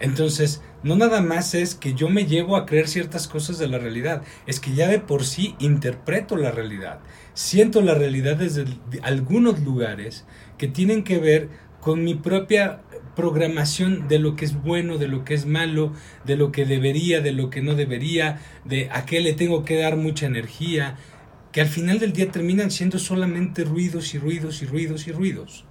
Entonces, 0.00 0.62
no 0.82 0.96
nada 0.96 1.20
más 1.20 1.54
es 1.54 1.74
que 1.74 1.94
yo 1.94 2.08
me 2.08 2.26
llevo 2.26 2.56
a 2.56 2.66
creer 2.66 2.88
ciertas 2.88 3.28
cosas 3.28 3.58
de 3.58 3.68
la 3.68 3.78
realidad, 3.78 4.22
es 4.46 4.60
que 4.60 4.74
ya 4.74 4.88
de 4.88 4.98
por 4.98 5.24
sí 5.24 5.54
interpreto 5.58 6.36
la 6.36 6.50
realidad. 6.50 7.00
Siento 7.32 7.80
la 7.80 7.94
realidad 7.94 8.36
desde 8.36 8.66
algunos 9.02 9.60
lugares 9.60 10.26
que 10.58 10.68
tienen 10.68 11.04
que 11.04 11.18
ver 11.18 11.48
con 11.80 12.04
mi 12.04 12.14
propia 12.14 12.82
programación 13.14 14.08
de 14.08 14.18
lo 14.18 14.36
que 14.36 14.44
es 14.44 14.60
bueno, 14.62 14.98
de 14.98 15.08
lo 15.08 15.24
que 15.24 15.34
es 15.34 15.46
malo, 15.46 15.92
de 16.24 16.36
lo 16.36 16.52
que 16.52 16.64
debería, 16.64 17.20
de 17.20 17.32
lo 17.32 17.50
que 17.50 17.62
no 17.62 17.74
debería, 17.74 18.40
de 18.64 18.88
a 18.92 19.06
qué 19.06 19.20
le 19.20 19.32
tengo 19.32 19.64
que 19.64 19.78
dar 19.78 19.96
mucha 19.96 20.26
energía, 20.26 20.96
que 21.52 21.60
al 21.60 21.68
final 21.68 21.98
del 21.98 22.12
día 22.12 22.30
terminan 22.30 22.70
siendo 22.70 22.98
solamente 22.98 23.64
ruidos 23.64 24.14
y 24.14 24.18
ruidos 24.18 24.62
y 24.62 24.66
ruidos 24.66 25.06
y 25.06 25.12
ruidos. 25.12 25.64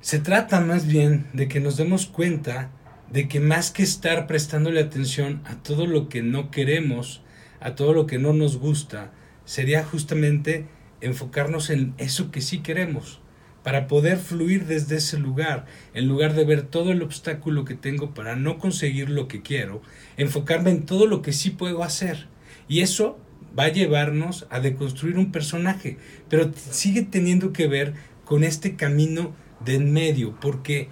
Se 0.00 0.18
trata 0.18 0.60
más 0.60 0.86
bien 0.86 1.26
de 1.32 1.48
que 1.48 1.60
nos 1.60 1.76
demos 1.76 2.06
cuenta 2.06 2.70
de 3.10 3.28
que 3.28 3.40
más 3.40 3.70
que 3.70 3.82
estar 3.82 4.26
prestándole 4.26 4.80
atención 4.80 5.42
a 5.44 5.62
todo 5.62 5.86
lo 5.86 6.08
que 6.08 6.22
no 6.22 6.50
queremos, 6.50 7.22
a 7.60 7.74
todo 7.74 7.92
lo 7.92 8.06
que 8.06 8.18
no 8.18 8.32
nos 8.32 8.58
gusta, 8.58 9.12
sería 9.44 9.82
justamente 9.84 10.66
enfocarnos 11.00 11.70
en 11.70 11.94
eso 11.98 12.30
que 12.30 12.40
sí 12.40 12.58
queremos 12.58 13.20
para 13.62 13.86
poder 13.86 14.18
fluir 14.18 14.66
desde 14.66 14.96
ese 14.96 15.18
lugar, 15.18 15.66
en 15.94 16.08
lugar 16.08 16.34
de 16.34 16.44
ver 16.44 16.62
todo 16.62 16.92
el 16.92 17.02
obstáculo 17.02 17.64
que 17.64 17.74
tengo 17.74 18.14
para 18.14 18.36
no 18.36 18.58
conseguir 18.58 19.10
lo 19.10 19.28
que 19.28 19.42
quiero, 19.42 19.82
enfocarme 20.16 20.70
en 20.70 20.86
todo 20.86 21.06
lo 21.06 21.22
que 21.22 21.32
sí 21.32 21.50
puedo 21.50 21.82
hacer. 21.82 22.28
Y 22.68 22.80
eso 22.80 23.18
va 23.58 23.64
a 23.64 23.72
llevarnos 23.72 24.46
a 24.50 24.60
deconstruir 24.60 25.16
un 25.18 25.32
personaje, 25.32 25.98
pero 26.28 26.50
sigue 26.54 27.02
teniendo 27.02 27.52
que 27.52 27.66
ver 27.66 27.94
con 28.24 28.44
este 28.44 28.76
camino 28.76 29.34
de 29.64 29.76
en 29.76 29.92
medio, 29.92 30.38
porque 30.40 30.88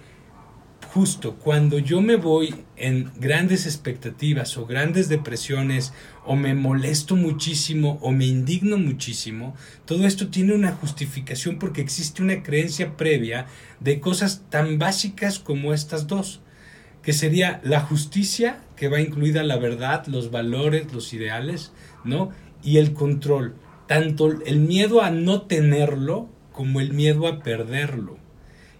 justo 0.97 1.35
cuando 1.35 1.77
yo 1.77 2.01
me 2.01 2.15
voy 2.15 2.55
en 2.75 3.11
grandes 3.19 3.67
expectativas 3.67 4.57
o 4.57 4.65
grandes 4.65 5.09
depresiones 5.09 5.93
o 6.25 6.35
me 6.35 6.55
molesto 6.55 7.15
muchísimo 7.15 7.99
o 8.01 8.11
me 8.11 8.25
indigno 8.25 8.79
muchísimo, 8.79 9.55
todo 9.85 10.07
esto 10.07 10.29
tiene 10.29 10.55
una 10.55 10.71
justificación 10.71 11.59
porque 11.59 11.81
existe 11.81 12.23
una 12.23 12.41
creencia 12.41 12.97
previa 12.97 13.45
de 13.79 13.99
cosas 13.99 14.41
tan 14.49 14.79
básicas 14.79 15.37
como 15.37 15.71
estas 15.71 16.07
dos, 16.07 16.41
que 17.03 17.13
sería 17.13 17.61
la 17.63 17.81
justicia, 17.81 18.63
que 18.75 18.87
va 18.87 18.99
incluida 18.99 19.43
la 19.43 19.57
verdad, 19.57 20.07
los 20.07 20.31
valores, 20.31 20.91
los 20.91 21.13
ideales, 21.13 21.73
¿no? 22.05 22.31
Y 22.63 22.77
el 22.77 22.93
control, 22.93 23.53
tanto 23.85 24.31
el 24.47 24.61
miedo 24.61 25.03
a 25.03 25.11
no 25.11 25.43
tenerlo 25.43 26.27
como 26.53 26.79
el 26.79 26.93
miedo 26.93 27.27
a 27.27 27.43
perderlo. 27.43 28.17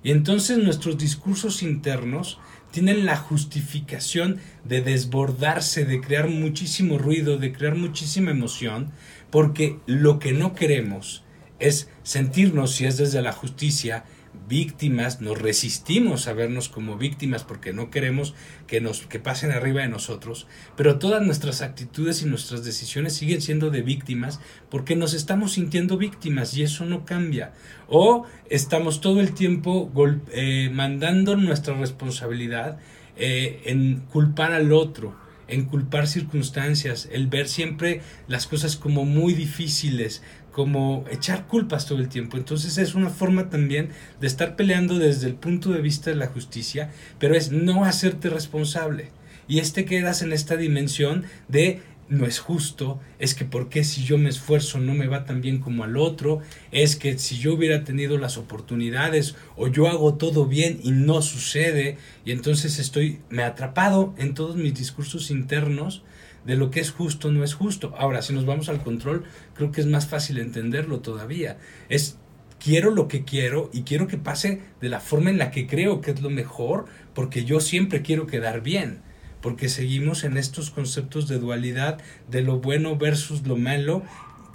Y 0.07 0.11
entonces 0.11 0.57
nuestros 0.57 0.97
discursos 0.97 1.61
internos 1.61 2.39
tienen 2.71 3.05
la 3.05 3.17
justificación 3.17 4.37
de 4.63 4.79
desbordarse, 4.79 5.83
de 5.83 5.99
crear 5.99 6.29
muchísimo 6.29 6.97
ruido, 6.97 7.37
de 7.37 7.51
crear 7.51 7.75
muchísima 7.75 8.31
emoción, 8.31 8.91
porque 9.31 9.79
lo 9.85 10.17
que 10.17 10.31
no 10.31 10.55
queremos 10.55 11.25
es 11.59 11.89
sentirnos, 12.03 12.71
si 12.71 12.85
es 12.85 12.95
desde 12.95 13.21
la 13.21 13.33
justicia, 13.33 14.05
víctimas, 14.47 15.21
nos 15.21 15.41
resistimos 15.41 16.27
a 16.27 16.33
vernos 16.33 16.69
como 16.69 16.97
víctimas 16.97 17.43
porque 17.43 17.73
no 17.73 17.89
queremos 17.89 18.33
que 18.67 18.81
nos 18.81 19.05
que 19.07 19.19
pasen 19.19 19.51
arriba 19.51 19.81
de 19.81 19.87
nosotros, 19.87 20.47
pero 20.75 20.99
todas 20.99 21.25
nuestras 21.25 21.61
actitudes 21.61 22.21
y 22.21 22.25
nuestras 22.25 22.63
decisiones 22.63 23.13
siguen 23.13 23.41
siendo 23.41 23.69
de 23.69 23.81
víctimas 23.81 24.39
porque 24.69 24.95
nos 24.95 25.13
estamos 25.13 25.53
sintiendo 25.53 25.97
víctimas 25.97 26.55
y 26.55 26.63
eso 26.63 26.85
no 26.85 27.05
cambia. 27.05 27.53
O 27.87 28.25
estamos 28.49 29.01
todo 29.01 29.19
el 29.19 29.33
tiempo 29.33 29.91
eh, 30.31 30.69
mandando 30.71 31.35
nuestra 31.35 31.75
responsabilidad 31.75 32.79
eh, 33.15 33.61
en 33.65 34.01
culpar 34.11 34.53
al 34.53 34.71
otro 34.71 35.15
en 35.47 35.65
culpar 35.65 36.07
circunstancias, 36.07 37.07
el 37.11 37.27
ver 37.27 37.47
siempre 37.47 38.01
las 38.27 38.47
cosas 38.47 38.75
como 38.75 39.05
muy 39.05 39.33
difíciles, 39.33 40.21
como 40.57 41.05
echar 41.11 41.45
culpas 41.45 41.85
todo 41.85 41.99
el 41.99 42.09
tiempo. 42.09 42.35
Entonces 42.35 42.79
es 42.79 42.95
una 42.95 43.11
forma 43.11 43.47
también 43.47 43.89
de 44.19 44.25
estar 44.25 44.55
peleando 44.55 44.97
desde 44.97 45.27
el 45.27 45.35
punto 45.35 45.69
de 45.69 45.81
vista 45.83 46.09
de 46.09 46.15
la 46.15 46.25
justicia, 46.25 46.89
pero 47.19 47.35
es 47.35 47.51
no 47.51 47.85
hacerte 47.85 48.27
responsable. 48.31 49.11
Y 49.47 49.59
este 49.59 49.85
quedas 49.85 50.23
en 50.23 50.33
esta 50.33 50.57
dimensión 50.57 51.25
de 51.47 51.81
no 52.09 52.25
es 52.25 52.39
justo, 52.39 52.99
es 53.19 53.35
que 53.35 53.45
por 53.45 53.69
qué 53.69 53.83
si 53.83 54.03
yo 54.03 54.17
me 54.17 54.29
esfuerzo 54.29 54.79
no 54.79 54.95
me 54.95 55.05
va 55.05 55.25
tan 55.25 55.41
bien 55.41 55.59
como 55.59 55.83
al 55.83 55.95
otro, 55.95 56.41
es 56.71 56.95
que 56.95 57.19
si 57.19 57.37
yo 57.37 57.53
hubiera 57.53 57.83
tenido 57.83 58.17
las 58.17 58.39
oportunidades 58.39 59.35
o 59.57 59.67
yo 59.67 59.87
hago 59.87 60.15
todo 60.15 60.47
bien 60.47 60.79
y 60.81 60.89
no 60.89 61.21
sucede 61.21 61.99
y 62.25 62.31
entonces 62.31 62.79
estoy 62.79 63.19
me 63.29 63.43
atrapado 63.43 64.15
en 64.17 64.33
todos 64.33 64.55
mis 64.55 64.73
discursos 64.73 65.29
internos 65.29 66.01
de 66.47 66.55
lo 66.55 66.71
que 66.71 66.79
es 66.79 66.91
justo 66.91 67.29
no 67.31 67.43
es 67.43 67.53
justo. 67.53 67.93
Ahora, 67.97 68.21
si 68.21 68.33
nos 68.33 68.45
vamos 68.45 68.69
al 68.69 68.81
control, 68.81 69.25
creo 69.53 69.71
que 69.73 69.81
es 69.81 69.87
más 69.87 70.07
fácil 70.07 70.39
entenderlo 70.39 71.01
todavía. 71.01 71.57
Es 71.89 72.17
quiero 72.57 72.89
lo 72.89 73.09
que 73.09 73.25
quiero 73.25 73.69
y 73.73 73.81
quiero 73.81 74.07
que 74.07 74.17
pase 74.17 74.61
de 74.79 74.87
la 74.87 75.01
forma 75.01 75.29
en 75.29 75.37
la 75.37 75.51
que 75.51 75.67
creo 75.67 75.99
que 75.99 76.11
es 76.11 76.21
lo 76.21 76.29
mejor, 76.29 76.85
porque 77.13 77.43
yo 77.43 77.59
siempre 77.59 78.01
quiero 78.01 78.27
quedar 78.27 78.61
bien, 78.61 79.01
porque 79.41 79.67
seguimos 79.67 80.23
en 80.23 80.37
estos 80.37 80.71
conceptos 80.71 81.27
de 81.27 81.37
dualidad 81.37 81.99
de 82.29 82.41
lo 82.41 82.59
bueno 82.59 82.95
versus 82.95 83.45
lo 83.45 83.57
malo 83.57 84.03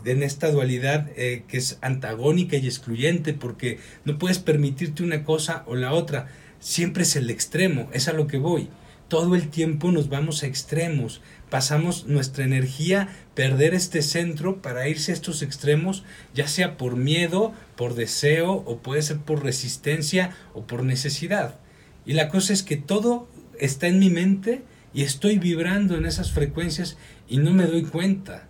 en 0.06 0.22
esta 0.22 0.50
dualidad 0.50 1.10
eh, 1.16 1.44
que 1.46 1.58
es 1.58 1.78
antagónica 1.82 2.56
y 2.56 2.66
excluyente, 2.66 3.34
porque 3.34 3.78
no 4.06 4.18
puedes 4.18 4.38
permitirte 4.38 5.02
una 5.02 5.24
cosa 5.24 5.62
o 5.66 5.76
la 5.76 5.92
otra, 5.92 6.28
siempre 6.58 7.02
es 7.02 7.16
el 7.16 7.28
extremo, 7.28 7.90
es 7.92 8.08
a 8.08 8.14
lo 8.14 8.26
que 8.26 8.38
voy. 8.38 8.70
Todo 9.12 9.34
el 9.34 9.50
tiempo 9.50 9.92
nos 9.92 10.08
vamos 10.08 10.42
a 10.42 10.46
extremos, 10.46 11.20
pasamos 11.50 12.06
nuestra 12.06 12.44
energía 12.44 13.10
perder 13.34 13.74
este 13.74 14.00
centro 14.00 14.62
para 14.62 14.88
irse 14.88 15.12
a 15.12 15.14
estos 15.14 15.42
extremos, 15.42 16.02
ya 16.32 16.48
sea 16.48 16.78
por 16.78 16.96
miedo, 16.96 17.52
por 17.76 17.94
deseo 17.94 18.52
o 18.52 18.78
puede 18.78 19.02
ser 19.02 19.18
por 19.18 19.44
resistencia 19.44 20.34
o 20.54 20.66
por 20.66 20.82
necesidad. 20.82 21.60
Y 22.06 22.14
la 22.14 22.30
cosa 22.30 22.54
es 22.54 22.62
que 22.62 22.78
todo 22.78 23.28
está 23.58 23.86
en 23.86 23.98
mi 23.98 24.08
mente 24.08 24.62
y 24.94 25.02
estoy 25.02 25.38
vibrando 25.38 25.94
en 25.94 26.06
esas 26.06 26.32
frecuencias 26.32 26.96
y 27.28 27.36
no 27.36 27.52
me 27.52 27.66
doy 27.66 27.82
cuenta. 27.82 28.48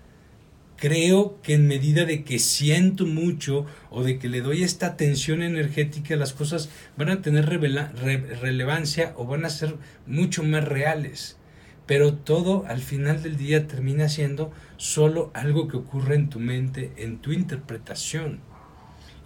Creo 0.83 1.41
que 1.45 1.55
en 1.55 1.69
medida 1.69 2.05
de 2.05 2.25
que 2.25 2.41
siento 2.41 3.07
mucho 3.07 3.67
o 3.89 4.03
de 4.03 4.19
que 4.19 4.29
le 4.29 4.41
doy 4.41 4.65
esta 4.65 4.87
atención 4.87 5.41
energética, 5.41 6.17
las 6.17 6.33
cosas 6.33 6.71
van 6.97 7.09
a 7.11 7.23
tener 7.23 7.47
relevancia 7.47 9.15
o 9.17 9.25
van 9.25 9.45
a 9.45 9.51
ser 9.51 9.77
mucho 10.09 10.43
más 10.43 10.65
reales 10.65 11.37
pero 11.87 12.15
todo 12.15 12.65
al 12.69 12.81
final 12.81 13.23
del 13.23 13.37
día 13.37 13.67
termina 13.67 14.09
siendo 14.09 14.53
solo 14.77 15.31
algo 15.35 15.69
que 15.69 15.77
ocurre 15.77 16.15
en 16.15 16.31
tu 16.31 16.39
mente, 16.41 16.93
en 16.97 17.19
tu 17.19 17.33
interpretación. 17.33 18.41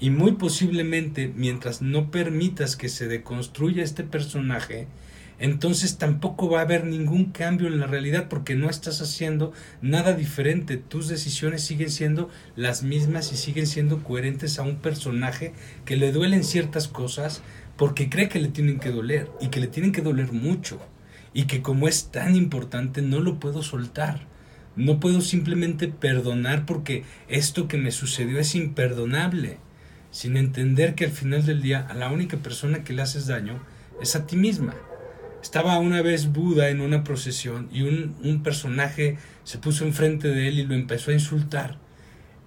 Y 0.00 0.10
muy 0.10 0.32
posiblemente 0.32 1.32
mientras 1.34 1.80
no 1.80 2.10
permitas 2.10 2.74
que 2.76 2.88
se 2.88 3.08
deconstruya 3.08 3.84
este 3.84 4.04
personaje, 4.04 4.88
entonces 5.38 5.98
tampoco 5.98 6.48
va 6.48 6.60
a 6.60 6.62
haber 6.62 6.84
ningún 6.86 7.26
cambio 7.26 7.68
en 7.68 7.78
la 7.78 7.86
realidad 7.86 8.28
porque 8.28 8.54
no 8.54 8.70
estás 8.70 9.02
haciendo 9.02 9.52
nada 9.82 10.14
diferente. 10.14 10.78
Tus 10.78 11.08
decisiones 11.08 11.62
siguen 11.62 11.90
siendo 11.90 12.30
las 12.54 12.82
mismas 12.82 13.32
y 13.32 13.36
siguen 13.36 13.66
siendo 13.66 14.02
coherentes 14.02 14.58
a 14.58 14.62
un 14.62 14.76
personaje 14.76 15.52
que 15.84 15.96
le 15.96 16.10
duelen 16.10 16.42
ciertas 16.42 16.88
cosas 16.88 17.42
porque 17.76 18.08
cree 18.08 18.30
que 18.30 18.40
le 18.40 18.48
tienen 18.48 18.80
que 18.80 18.90
doler 18.90 19.30
y 19.40 19.48
que 19.48 19.60
le 19.60 19.66
tienen 19.66 19.92
que 19.92 20.00
doler 20.00 20.32
mucho 20.32 20.80
y 21.34 21.44
que 21.44 21.60
como 21.60 21.86
es 21.86 22.10
tan 22.10 22.34
importante 22.34 23.02
no 23.02 23.20
lo 23.20 23.38
puedo 23.38 23.62
soltar. 23.62 24.26
No 24.74 25.00
puedo 25.00 25.20
simplemente 25.20 25.88
perdonar 25.88 26.64
porque 26.66 27.04
esto 27.28 27.68
que 27.68 27.78
me 27.78 27.90
sucedió 27.90 28.38
es 28.38 28.54
imperdonable, 28.54 29.58
sin 30.10 30.36
entender 30.36 30.94
que 30.94 31.06
al 31.06 31.10
final 31.10 31.44
del 31.44 31.62
día 31.62 31.86
a 31.88 31.94
la 31.94 32.10
única 32.10 32.38
persona 32.38 32.84
que 32.84 32.92
le 32.92 33.02
haces 33.02 33.26
daño 33.26 33.60
es 34.00 34.16
a 34.16 34.26
ti 34.26 34.36
misma. 34.36 34.74
Estaba 35.46 35.78
una 35.78 36.02
vez 36.02 36.32
Buda 36.32 36.70
en 36.70 36.80
una 36.80 37.04
procesión 37.04 37.68
y 37.70 37.82
un, 37.82 38.16
un 38.24 38.42
personaje 38.42 39.16
se 39.44 39.58
puso 39.58 39.84
enfrente 39.84 40.26
de 40.26 40.48
él 40.48 40.58
y 40.58 40.64
lo 40.64 40.74
empezó 40.74 41.12
a 41.12 41.14
insultar, 41.14 41.78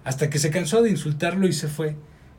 hasta 0.04 0.28
que 0.28 0.38
se 0.38 0.50
cansó 0.50 0.82
de 0.82 0.90
insultarlo 0.90 1.48
y 1.48 1.54
se 1.54 1.68
fue. 1.68 1.96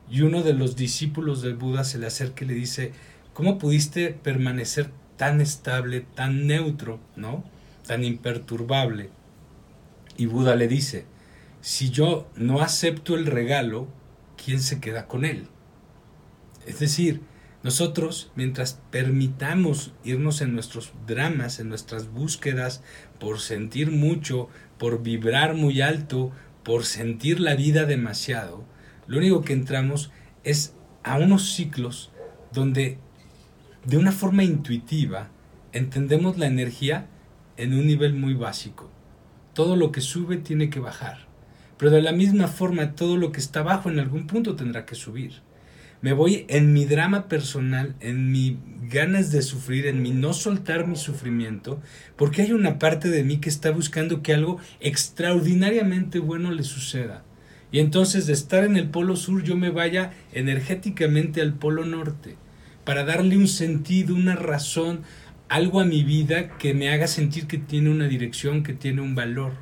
Y 0.08 0.20
uno 0.20 0.44
de 0.44 0.54
los 0.54 0.76
discípulos 0.76 1.42
del 1.42 1.56
Buda 1.56 1.82
se 1.82 1.98
le 1.98 2.06
acerca 2.06 2.44
y 2.44 2.48
le 2.48 2.54
dice, 2.54 2.92
¿cómo 3.32 3.58
pudiste 3.58 4.10
permanecer 4.10 4.88
tan 5.16 5.40
estable, 5.40 6.06
tan 6.14 6.46
neutro, 6.46 7.00
¿no? 7.16 7.42
Tan 7.84 8.04
imperturbable. 8.04 9.10
Y 10.16 10.26
Buda 10.26 10.54
le 10.54 10.68
dice, 10.68 11.06
si 11.60 11.90
yo 11.90 12.30
no 12.36 12.60
acepto 12.62 13.16
el 13.16 13.26
regalo, 13.26 13.88
¿quién 14.42 14.62
se 14.62 14.78
queda 14.78 15.08
con 15.08 15.24
él? 15.24 15.48
Es 16.66 16.78
decir, 16.78 17.20
nosotros, 17.62 18.32
mientras 18.34 18.80
permitamos 18.90 19.92
irnos 20.04 20.40
en 20.40 20.52
nuestros 20.52 20.92
dramas, 21.06 21.60
en 21.60 21.68
nuestras 21.68 22.08
búsquedas, 22.10 22.82
por 23.20 23.38
sentir 23.38 23.90
mucho, 23.90 24.48
por 24.78 25.02
vibrar 25.02 25.54
muy 25.54 25.80
alto, 25.80 26.32
por 26.64 26.84
sentir 26.84 27.38
la 27.40 27.54
vida 27.54 27.84
demasiado, 27.84 28.64
lo 29.06 29.18
único 29.18 29.42
que 29.42 29.52
entramos 29.52 30.10
es 30.44 30.74
a 31.04 31.18
unos 31.18 31.52
ciclos 31.54 32.10
donde 32.52 32.98
de 33.84 33.96
una 33.96 34.12
forma 34.12 34.44
intuitiva, 34.44 35.28
entendemos 35.72 36.38
la 36.38 36.46
energía 36.46 37.08
en 37.56 37.74
un 37.74 37.86
nivel 37.86 38.14
muy 38.14 38.34
básico. 38.34 38.90
Todo 39.54 39.76
lo 39.76 39.90
que 39.90 40.00
sube 40.00 40.36
tiene 40.36 40.70
que 40.70 40.80
bajar. 40.80 41.26
Pero 41.78 41.90
de 41.90 42.02
la 42.02 42.12
misma 42.12 42.46
forma, 42.46 42.94
todo 42.94 43.16
lo 43.16 43.32
que 43.32 43.40
está 43.40 43.60
abajo 43.60 43.90
en 43.90 43.98
algún 43.98 44.26
punto 44.26 44.54
tendrá 44.54 44.86
que 44.86 44.94
subir. 44.94 45.42
Me 46.02 46.12
voy 46.12 46.46
en 46.48 46.72
mi 46.72 46.84
drama 46.84 47.28
personal, 47.28 47.94
en 48.00 48.32
mi 48.32 48.58
ganas 48.90 49.30
de 49.30 49.40
sufrir, 49.40 49.86
en 49.86 50.02
mi 50.02 50.10
no 50.10 50.32
soltar 50.32 50.88
mi 50.88 50.96
sufrimiento, 50.96 51.80
porque 52.16 52.42
hay 52.42 52.52
una 52.52 52.80
parte 52.80 53.08
de 53.08 53.22
mí 53.22 53.38
que 53.38 53.48
está 53.48 53.70
buscando 53.70 54.20
que 54.20 54.34
algo 54.34 54.58
extraordinariamente 54.80 56.18
bueno 56.18 56.50
le 56.50 56.64
suceda. 56.64 57.22
Y 57.70 57.78
entonces 57.78 58.26
de 58.26 58.32
estar 58.32 58.64
en 58.64 58.76
el 58.76 58.88
polo 58.88 59.14
sur 59.14 59.44
yo 59.44 59.56
me 59.56 59.70
vaya 59.70 60.12
energéticamente 60.32 61.40
al 61.40 61.54
polo 61.54 61.86
norte 61.86 62.36
para 62.84 63.04
darle 63.04 63.36
un 63.36 63.46
sentido, 63.48 64.16
una 64.16 64.34
razón, 64.34 65.02
algo 65.48 65.80
a 65.80 65.84
mi 65.84 66.02
vida 66.02 66.58
que 66.58 66.74
me 66.74 66.90
haga 66.90 67.06
sentir 67.06 67.46
que 67.46 67.58
tiene 67.58 67.90
una 67.90 68.08
dirección, 68.08 68.64
que 68.64 68.72
tiene 68.72 69.02
un 69.02 69.14
valor. 69.14 69.52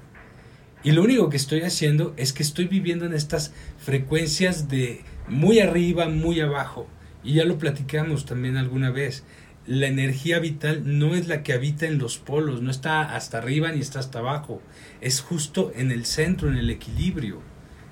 Y 0.82 0.92
lo 0.92 1.02
único 1.02 1.28
que 1.28 1.36
estoy 1.36 1.60
haciendo 1.60 2.14
es 2.16 2.32
que 2.32 2.42
estoy 2.42 2.66
viviendo 2.66 3.04
en 3.04 3.12
estas 3.12 3.52
frecuencias 3.78 4.68
de 4.68 5.02
muy 5.30 5.60
arriba, 5.60 6.08
muy 6.08 6.40
abajo. 6.40 6.86
Y 7.22 7.34
ya 7.34 7.44
lo 7.44 7.58
platicamos 7.58 8.24
también 8.24 8.56
alguna 8.56 8.90
vez. 8.90 9.24
La 9.66 9.86
energía 9.86 10.38
vital 10.38 10.82
no 10.84 11.14
es 11.14 11.28
la 11.28 11.42
que 11.42 11.52
habita 11.52 11.86
en 11.86 11.98
los 11.98 12.18
polos, 12.18 12.62
no 12.62 12.70
está 12.70 13.14
hasta 13.14 13.38
arriba 13.38 13.70
ni 13.72 13.80
está 13.80 14.00
hasta 14.00 14.18
abajo. 14.18 14.60
Es 15.00 15.20
justo 15.20 15.72
en 15.74 15.90
el 15.90 16.06
centro, 16.06 16.48
en 16.48 16.56
el 16.56 16.70
equilibrio 16.70 17.42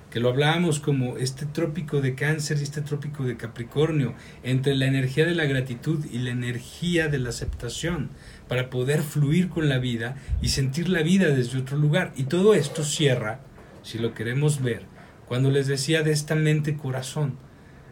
que 0.09 0.19
lo 0.19 0.29
hablábamos 0.29 0.79
como 0.79 1.17
este 1.17 1.45
trópico 1.45 2.01
de 2.01 2.15
cáncer 2.15 2.57
y 2.59 2.63
este 2.63 2.81
trópico 2.81 3.23
de 3.23 3.37
Capricornio, 3.37 4.15
entre 4.43 4.75
la 4.75 4.87
energía 4.87 5.25
de 5.25 5.35
la 5.35 5.45
gratitud 5.45 6.03
y 6.11 6.19
la 6.19 6.31
energía 6.31 7.09
de 7.09 7.19
la 7.19 7.29
aceptación, 7.29 8.09
para 8.47 8.69
poder 8.69 9.03
fluir 9.03 9.49
con 9.49 9.69
la 9.69 9.77
vida 9.77 10.15
y 10.41 10.49
sentir 10.49 10.89
la 10.89 11.03
vida 11.03 11.27
desde 11.27 11.59
otro 11.59 11.77
lugar. 11.77 12.11
Y 12.15 12.23
todo 12.23 12.55
esto 12.55 12.83
cierra, 12.83 13.41
si 13.83 13.99
lo 13.99 14.13
queremos 14.15 14.63
ver, 14.63 14.85
cuando 15.29 15.51
les 15.51 15.67
decía 15.67 16.01
de 16.01 16.11
esta 16.11 16.33
mente 16.33 16.75
corazón, 16.75 17.37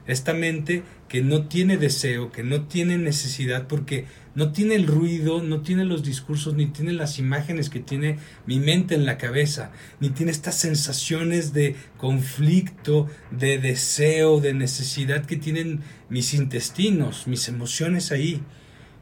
esta 0.07 0.33
mente 0.33 0.81
que 1.07 1.21
no 1.21 1.47
tiene 1.47 1.77
deseo, 1.77 2.31
que 2.31 2.41
no 2.41 2.65
tiene 2.65 2.97
necesidad, 2.97 3.67
porque 3.67 4.05
no 4.33 4.51
tiene 4.51 4.73
el 4.73 4.87
ruido, 4.87 5.43
no 5.43 5.61
tiene 5.61 5.85
los 5.85 6.01
discursos, 6.01 6.55
ni 6.55 6.65
tiene 6.65 6.93
las 6.93 7.19
imágenes 7.19 7.69
que 7.69 7.79
tiene 7.79 8.17
mi 8.47 8.59
mente 8.59 8.95
en 8.95 9.05
la 9.05 9.19
cabeza, 9.19 9.71
ni 9.99 10.09
tiene 10.09 10.31
estas 10.31 10.55
sensaciones 10.55 11.53
de 11.53 11.75
conflicto, 11.97 13.07
de 13.29 13.59
deseo, 13.59 14.41
de 14.41 14.55
necesidad 14.55 15.23
que 15.23 15.37
tienen 15.37 15.81
mis 16.09 16.33
intestinos, 16.33 17.27
mis 17.27 17.47
emociones 17.49 18.11
ahí. 18.11 18.41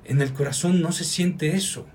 En 0.04 0.22
el 0.22 0.34
corazón 0.34 0.82
no 0.82 0.92
se 0.92 1.06
siente 1.06 1.56
eso. 1.56 1.88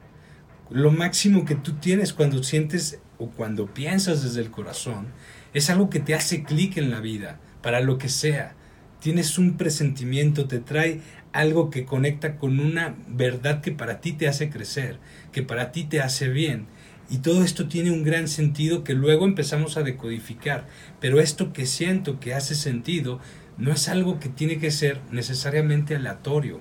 Lo 0.70 0.90
máximo 0.90 1.44
que 1.44 1.54
tú 1.54 1.74
tienes 1.74 2.14
cuando 2.14 2.42
sientes 2.42 2.98
o 3.18 3.28
cuando 3.28 3.66
piensas 3.74 4.22
desde 4.22 4.40
el 4.40 4.50
corazón 4.50 5.08
es 5.54 5.70
algo 5.70 5.90
que 5.90 6.00
te 6.00 6.14
hace 6.14 6.44
clic 6.44 6.76
en 6.76 6.90
la 6.90 7.00
vida, 7.00 7.40
para 7.62 7.80
lo 7.80 7.98
que 7.98 8.08
sea 8.08 8.54
tienes 9.00 9.38
un 9.38 9.56
presentimiento, 9.56 10.46
te 10.46 10.60
trae 10.60 11.00
algo 11.32 11.70
que 11.70 11.84
conecta 11.84 12.36
con 12.36 12.60
una 12.60 12.96
verdad 13.08 13.60
que 13.60 13.72
para 13.72 14.00
ti 14.00 14.12
te 14.12 14.28
hace 14.28 14.50
crecer, 14.50 14.98
que 15.32 15.42
para 15.42 15.72
ti 15.72 15.84
te 15.84 16.00
hace 16.00 16.28
bien. 16.28 16.66
Y 17.08 17.18
todo 17.18 17.42
esto 17.42 17.66
tiene 17.66 17.90
un 17.90 18.04
gran 18.04 18.28
sentido 18.28 18.84
que 18.84 18.94
luego 18.94 19.24
empezamos 19.24 19.76
a 19.76 19.82
decodificar. 19.82 20.68
Pero 21.00 21.18
esto 21.18 21.52
que 21.52 21.66
siento 21.66 22.20
que 22.20 22.34
hace 22.34 22.54
sentido 22.54 23.18
no 23.58 23.72
es 23.72 23.88
algo 23.88 24.20
que 24.20 24.28
tiene 24.28 24.58
que 24.58 24.70
ser 24.70 25.00
necesariamente 25.10 25.96
aleatorio. 25.96 26.60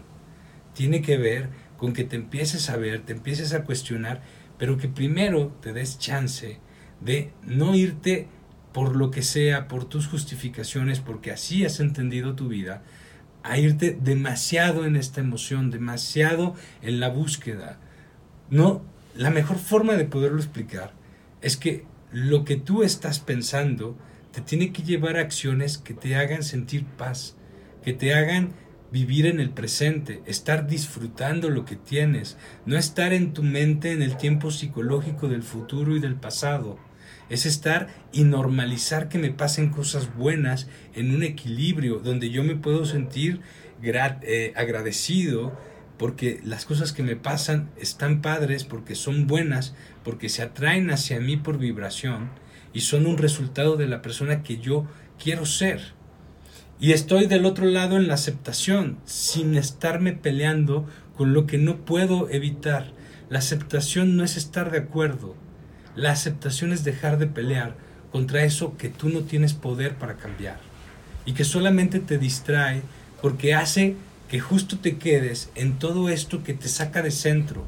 Tiene 0.73 1.01
que 1.01 1.17
ver 1.17 1.49
con 1.77 1.93
que 1.93 2.03
te 2.03 2.15
empieces 2.15 2.69
a 2.69 2.77
ver, 2.77 3.01
te 3.01 3.13
empieces 3.13 3.53
a 3.53 3.63
cuestionar, 3.63 4.21
pero 4.57 4.77
que 4.77 4.87
primero 4.87 5.55
te 5.61 5.71
des 5.71 5.99
chance 5.99 6.59
de 6.99 7.31
no 7.43 7.75
irte 7.75 8.27
por 8.73 8.95
lo 8.95 9.11
que 9.11 9.21
sea, 9.21 9.67
por 9.67 9.85
tus 9.85 10.07
justificaciones, 10.07 10.99
porque 10.99 11.31
así 11.31 11.65
has 11.65 11.79
entendido 11.79 12.35
tu 12.35 12.47
vida, 12.47 12.83
a 13.43 13.57
irte 13.57 13.97
demasiado 13.99 14.85
en 14.85 14.95
esta 14.95 15.21
emoción, 15.21 15.71
demasiado 15.71 16.55
en 16.81 16.99
la 16.99 17.09
búsqueda. 17.09 17.79
No, 18.49 18.83
la 19.15 19.29
mejor 19.29 19.57
forma 19.57 19.93
de 19.93 20.05
poderlo 20.05 20.37
explicar 20.37 20.93
es 21.41 21.57
que 21.57 21.85
lo 22.11 22.43
que 22.43 22.57
tú 22.57 22.83
estás 22.83 23.19
pensando 23.19 23.97
te 24.31 24.41
tiene 24.41 24.71
que 24.71 24.83
llevar 24.83 25.17
a 25.17 25.21
acciones 25.21 25.77
que 25.77 25.93
te 25.93 26.15
hagan 26.15 26.43
sentir 26.43 26.85
paz, 26.85 27.35
que 27.83 27.93
te 27.93 28.13
hagan 28.13 28.51
vivir 28.91 29.25
en 29.27 29.39
el 29.39 29.51
presente, 29.51 30.21
estar 30.25 30.67
disfrutando 30.67 31.49
lo 31.49 31.65
que 31.65 31.75
tienes, 31.75 32.37
no 32.65 32.77
estar 32.77 33.13
en 33.13 33.33
tu 33.33 33.43
mente 33.43 33.91
en 33.91 34.01
el 34.01 34.17
tiempo 34.17 34.51
psicológico 34.51 35.27
del 35.27 35.43
futuro 35.43 35.95
y 35.95 35.99
del 35.99 36.15
pasado 36.15 36.77
es 37.29 37.45
estar 37.45 37.87
y 38.11 38.23
normalizar 38.23 39.09
que 39.09 39.19
me 39.19 39.31
pasen 39.31 39.69
cosas 39.69 40.15
buenas 40.15 40.67
en 40.93 41.13
un 41.13 41.23
equilibrio 41.23 41.99
donde 41.99 42.29
yo 42.29 42.43
me 42.43 42.55
puedo 42.55 42.85
sentir 42.85 43.41
eh, 43.81 44.53
agradecido 44.55 45.57
porque 45.97 46.39
las 46.43 46.65
cosas 46.65 46.93
que 46.93 47.03
me 47.03 47.17
pasan 47.17 47.69
están 47.77 48.21
padres, 48.21 48.63
porque 48.63 48.95
son 48.95 49.27
buenas, 49.27 49.75
porque 50.03 50.29
se 50.29 50.41
atraen 50.41 50.89
hacia 50.91 51.19
mí 51.19 51.35
por 51.37 51.57
vibración 51.57 52.29
y 52.73 52.81
son 52.81 53.05
un 53.05 53.17
resultado 53.17 53.75
de 53.75 53.87
la 53.87 54.01
persona 54.01 54.41
que 54.41 54.57
yo 54.57 54.87
quiero 55.21 55.45
ser. 55.45 55.93
Y 56.79 56.93
estoy 56.93 57.27
del 57.27 57.45
otro 57.45 57.65
lado 57.65 57.97
en 57.97 58.07
la 58.07 58.13
aceptación, 58.13 58.99
sin 59.03 59.55
estarme 59.55 60.13
peleando 60.13 60.87
con 61.17 61.33
lo 61.33 61.45
que 61.45 61.57
no 61.57 61.83
puedo 61.83 62.29
evitar. 62.29 62.93
La 63.29 63.39
aceptación 63.39 64.15
no 64.15 64.23
es 64.23 64.37
estar 64.37 64.71
de 64.71 64.77
acuerdo, 64.77 65.35
la 65.99 66.11
aceptación 66.11 66.71
es 66.71 66.83
dejar 66.85 67.17
de 67.17 67.27
pelear 67.27 67.75
contra 68.11 68.43
eso 68.43 68.77
que 68.77 68.89
tú 68.89 69.09
no 69.09 69.21
tienes 69.21 69.53
poder 69.53 69.95
para 69.95 70.15
cambiar 70.15 70.57
y 71.25 71.33
que 71.33 71.43
solamente 71.43 71.99
te 71.99 72.17
distrae 72.17 72.81
porque 73.21 73.53
hace 73.53 73.95
que 74.29 74.39
justo 74.39 74.77
te 74.77 74.97
quedes 74.97 75.49
en 75.55 75.77
todo 75.77 76.07
esto 76.07 76.41
que 76.43 76.53
te 76.53 76.69
saca 76.69 77.01
de 77.01 77.11
centro, 77.11 77.65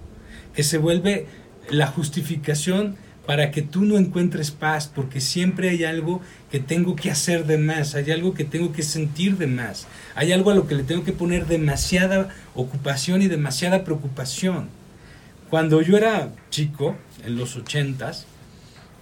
que 0.56 0.64
se 0.64 0.78
vuelve 0.78 1.28
la 1.70 1.88
justificación 1.88 2.96
para 3.26 3.52
que 3.52 3.62
tú 3.62 3.84
no 3.84 3.98
encuentres 3.98 4.52
paz, 4.52 4.90
porque 4.94 5.22
siempre 5.22 5.70
hay 5.70 5.84
algo 5.84 6.22
que 6.50 6.60
tengo 6.60 6.96
que 6.96 7.12
hacer 7.12 7.46
de 7.46 7.58
más, 7.58 7.96
hay 7.96 8.12
algo 8.12 8.34
que 8.34 8.46
tengo 8.46 8.72
que 8.72 8.84
sentir 8.84 9.38
de 9.38 9.48
más, 9.48 9.88
hay 10.16 10.32
algo 10.32 10.52
a 10.52 10.56
lo 10.56 10.68
que 10.68 10.76
le 10.76 10.84
tengo 10.84 11.04
que 11.04 11.12
poner 11.12 11.48
demasiada 11.48 12.30
ocupación 12.56 13.22
y 13.22 13.28
demasiada 13.28 13.84
preocupación. 13.84 14.70
Cuando 15.52 15.82
yo 15.82 15.98
era 15.98 16.34
chico, 16.50 16.96
en 17.26 17.36
los 17.36 17.58
ochentas, 17.58 18.26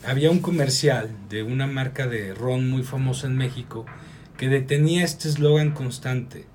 había 0.03 0.31
un 0.31 0.39
comercial 0.39 1.11
de 1.29 1.43
una 1.43 1.67
marca 1.67 2.07
de 2.07 2.33
ron 2.33 2.71
muy 2.71 2.81
famosa 2.81 3.27
en 3.27 3.37
México 3.37 3.85
que 4.35 4.49
detenía 4.49 5.03
este 5.03 5.29
eslogan 5.29 5.75
constante. 5.75 6.47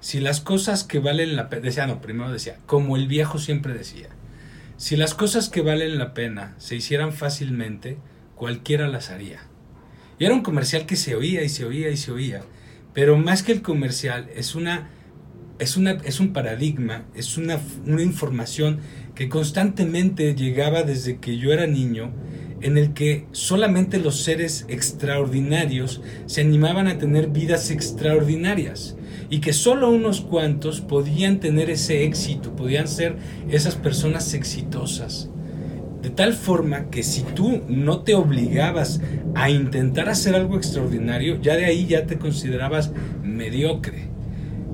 Si 0.00 0.18
las 0.18 0.40
cosas 0.40 0.82
que 0.82 0.98
valen 0.98 1.36
la 1.36 1.48
pena, 1.48 1.62
decía, 1.62 1.86
no, 1.86 2.00
primero 2.00 2.32
decía, 2.32 2.58
como 2.66 2.96
el 2.96 3.06
viejo 3.06 3.38
siempre 3.38 3.72
decía, 3.72 4.08
si 4.78 4.96
las 4.96 5.14
cosas 5.14 5.48
que 5.48 5.60
valen 5.60 5.96
la 5.96 6.12
pena 6.12 6.56
se 6.58 6.74
hicieran 6.74 7.12
fácilmente, 7.12 7.98
cualquiera 8.34 8.88
las 8.88 9.10
haría. 9.10 9.42
Y 10.18 10.24
era 10.24 10.34
un 10.34 10.42
comercial 10.42 10.86
que 10.86 10.96
se 10.96 11.14
oía 11.14 11.44
y 11.44 11.48
se 11.50 11.64
oía 11.64 11.90
y 11.90 11.96
se 11.96 12.10
oía, 12.10 12.42
pero 12.94 13.16
más 13.16 13.44
que 13.44 13.52
el 13.52 13.62
comercial 13.62 14.28
es 14.34 14.56
una 14.56 14.90
es, 15.58 15.76
una, 15.76 15.92
es 15.92 16.20
un 16.20 16.32
paradigma, 16.32 17.04
es 17.14 17.36
una, 17.36 17.58
una 17.86 18.02
información 18.02 18.80
que 19.16 19.28
constantemente 19.30 20.34
llegaba 20.34 20.82
desde 20.82 21.16
que 21.18 21.38
yo 21.38 21.52
era 21.52 21.66
niño, 21.66 22.12
en 22.60 22.78
el 22.78 22.92
que 22.92 23.26
solamente 23.32 23.98
los 23.98 24.20
seres 24.20 24.66
extraordinarios 24.68 26.02
se 26.26 26.42
animaban 26.42 26.86
a 26.86 26.98
tener 26.98 27.28
vidas 27.28 27.70
extraordinarias 27.70 28.96
y 29.30 29.40
que 29.40 29.52
solo 29.52 29.90
unos 29.90 30.20
cuantos 30.20 30.82
podían 30.82 31.40
tener 31.40 31.70
ese 31.70 32.04
éxito, 32.04 32.54
podían 32.54 32.88
ser 32.88 33.16
esas 33.50 33.74
personas 33.74 34.34
exitosas. 34.34 35.30
De 36.02 36.10
tal 36.10 36.34
forma 36.34 36.90
que 36.90 37.02
si 37.02 37.22
tú 37.22 37.62
no 37.68 38.02
te 38.02 38.14
obligabas 38.14 39.00
a 39.34 39.50
intentar 39.50 40.08
hacer 40.08 40.34
algo 40.34 40.56
extraordinario, 40.56 41.40
ya 41.40 41.56
de 41.56 41.64
ahí 41.64 41.86
ya 41.86 42.06
te 42.06 42.18
considerabas 42.18 42.92
mediocre. 43.22 44.15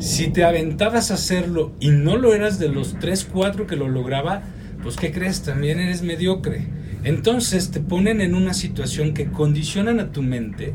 Si 0.03 0.27
te 0.27 0.43
aventabas 0.43 1.13
a 1.13 1.15
hacerlo 1.15 1.77
y 1.79 1.91
no 1.91 2.17
lo 2.17 2.35
eras 2.35 2.59
de 2.59 2.69
los 2.69 2.99
3, 2.99 3.29
4 3.33 3.69
que 3.69 3.77
lo 3.77 3.87
lograba, 3.87 4.43
pues 4.83 4.97
¿qué 4.97 5.13
crees? 5.13 5.43
También 5.43 5.79
eres 5.79 6.03
mediocre. 6.03 6.67
Entonces 7.05 7.71
te 7.71 7.79
ponen 7.79 8.21
en 8.21 8.35
una 8.35 8.53
situación 8.53 9.15
que 9.15 9.31
condicionan 9.31 10.01
a 10.01 10.11
tu 10.11 10.21
mente 10.23 10.75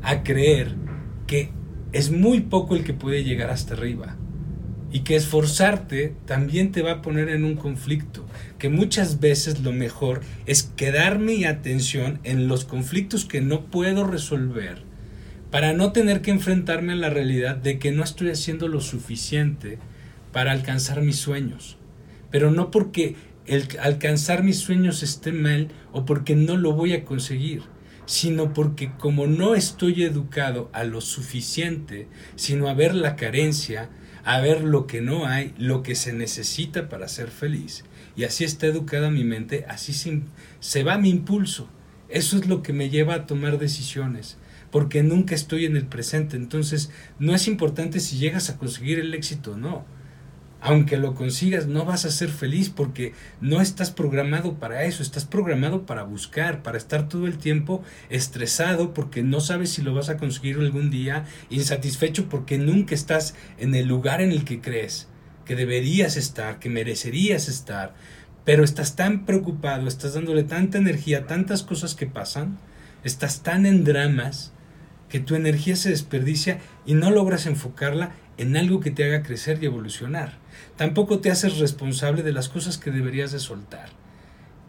a 0.00 0.22
creer 0.22 0.74
que 1.26 1.50
es 1.92 2.10
muy 2.10 2.40
poco 2.40 2.74
el 2.74 2.82
que 2.82 2.94
puede 2.94 3.24
llegar 3.24 3.50
hasta 3.50 3.74
arriba 3.74 4.16
y 4.90 5.00
que 5.00 5.16
esforzarte 5.16 6.14
también 6.24 6.72
te 6.72 6.80
va 6.80 6.92
a 6.92 7.02
poner 7.02 7.28
en 7.28 7.44
un 7.44 7.56
conflicto, 7.56 8.24
que 8.58 8.70
muchas 8.70 9.20
veces 9.20 9.60
lo 9.60 9.72
mejor 9.72 10.22
es 10.46 10.62
quedar 10.62 11.18
mi 11.18 11.44
atención 11.44 12.20
en 12.24 12.48
los 12.48 12.64
conflictos 12.64 13.26
que 13.26 13.42
no 13.42 13.66
puedo 13.66 14.06
resolver 14.06 14.91
para 15.52 15.74
no 15.74 15.92
tener 15.92 16.22
que 16.22 16.30
enfrentarme 16.30 16.94
a 16.94 16.96
la 16.96 17.10
realidad 17.10 17.56
de 17.56 17.78
que 17.78 17.92
no 17.92 18.02
estoy 18.02 18.30
haciendo 18.30 18.68
lo 18.68 18.80
suficiente 18.80 19.78
para 20.32 20.50
alcanzar 20.50 21.02
mis 21.02 21.16
sueños. 21.16 21.76
Pero 22.30 22.50
no 22.50 22.70
porque 22.70 23.16
el 23.44 23.68
alcanzar 23.78 24.42
mis 24.44 24.56
sueños 24.56 25.02
esté 25.02 25.30
mal 25.30 25.68
o 25.92 26.06
porque 26.06 26.36
no 26.36 26.56
lo 26.56 26.72
voy 26.72 26.94
a 26.94 27.04
conseguir, 27.04 27.64
sino 28.06 28.54
porque 28.54 28.92
como 28.98 29.26
no 29.26 29.54
estoy 29.54 30.04
educado 30.04 30.70
a 30.72 30.84
lo 30.84 31.02
suficiente, 31.02 32.08
sino 32.34 32.66
a 32.68 32.74
ver 32.74 32.94
la 32.94 33.14
carencia, 33.14 33.90
a 34.24 34.40
ver 34.40 34.64
lo 34.64 34.86
que 34.86 35.02
no 35.02 35.26
hay, 35.26 35.52
lo 35.58 35.82
que 35.82 35.96
se 35.96 36.14
necesita 36.14 36.88
para 36.88 37.08
ser 37.08 37.28
feliz. 37.28 37.84
Y 38.16 38.24
así 38.24 38.44
está 38.44 38.68
educada 38.68 39.10
mi 39.10 39.22
mente, 39.22 39.66
así 39.68 39.92
se, 39.92 40.22
se 40.60 40.82
va 40.82 40.96
mi 40.96 41.10
impulso. 41.10 41.68
Eso 42.08 42.38
es 42.38 42.46
lo 42.46 42.62
que 42.62 42.72
me 42.72 42.88
lleva 42.88 43.14
a 43.14 43.26
tomar 43.26 43.58
decisiones 43.58 44.38
porque 44.72 45.04
nunca 45.04 45.36
estoy 45.36 45.66
en 45.66 45.76
el 45.76 45.86
presente. 45.86 46.36
Entonces, 46.36 46.90
no 47.20 47.36
es 47.36 47.46
importante 47.46 48.00
si 48.00 48.18
llegas 48.18 48.50
a 48.50 48.58
conseguir 48.58 48.98
el 48.98 49.14
éxito 49.14 49.52
o 49.52 49.56
no. 49.56 49.84
Aunque 50.60 50.96
lo 50.96 51.14
consigas, 51.14 51.66
no 51.66 51.84
vas 51.84 52.04
a 52.04 52.10
ser 52.10 52.30
feliz 52.30 52.70
porque 52.70 53.12
no 53.40 53.60
estás 53.60 53.90
programado 53.90 54.54
para 54.54 54.84
eso, 54.84 55.02
estás 55.02 55.24
programado 55.24 55.86
para 55.86 56.04
buscar, 56.04 56.62
para 56.62 56.78
estar 56.78 57.08
todo 57.08 57.26
el 57.26 57.36
tiempo 57.36 57.82
estresado 58.10 58.94
porque 58.94 59.24
no 59.24 59.40
sabes 59.40 59.70
si 59.70 59.82
lo 59.82 59.92
vas 59.92 60.08
a 60.08 60.16
conseguir 60.16 60.56
algún 60.56 60.88
día, 60.88 61.24
insatisfecho 61.50 62.28
porque 62.28 62.58
nunca 62.58 62.94
estás 62.94 63.34
en 63.58 63.74
el 63.74 63.88
lugar 63.88 64.20
en 64.20 64.30
el 64.30 64.44
que 64.44 64.60
crees 64.60 65.08
que 65.44 65.56
deberías 65.56 66.16
estar, 66.16 66.60
que 66.60 66.68
merecerías 66.68 67.48
estar, 67.48 67.94
pero 68.44 68.64
estás 68.64 68.96
tan 68.96 69.24
preocupado, 69.24 69.88
estás 69.88 70.14
dándole 70.14 70.44
tanta 70.44 70.78
energía, 70.78 71.26
tantas 71.26 71.64
cosas 71.64 71.96
que 71.96 72.06
pasan, 72.06 72.58
estás 73.04 73.42
tan 73.42 73.66
en 73.66 73.82
dramas, 73.82 74.52
que 75.12 75.20
tu 75.20 75.34
energía 75.34 75.76
se 75.76 75.90
desperdicia 75.90 76.60
y 76.86 76.94
no 76.94 77.10
logras 77.10 77.44
enfocarla 77.44 78.12
en 78.38 78.56
algo 78.56 78.80
que 78.80 78.90
te 78.90 79.04
haga 79.04 79.22
crecer 79.22 79.58
y 79.60 79.66
evolucionar. 79.66 80.38
Tampoco 80.76 81.18
te 81.18 81.30
haces 81.30 81.58
responsable 81.58 82.22
de 82.22 82.32
las 82.32 82.48
cosas 82.48 82.78
que 82.78 82.90
deberías 82.90 83.30
de 83.30 83.38
soltar. 83.38 83.90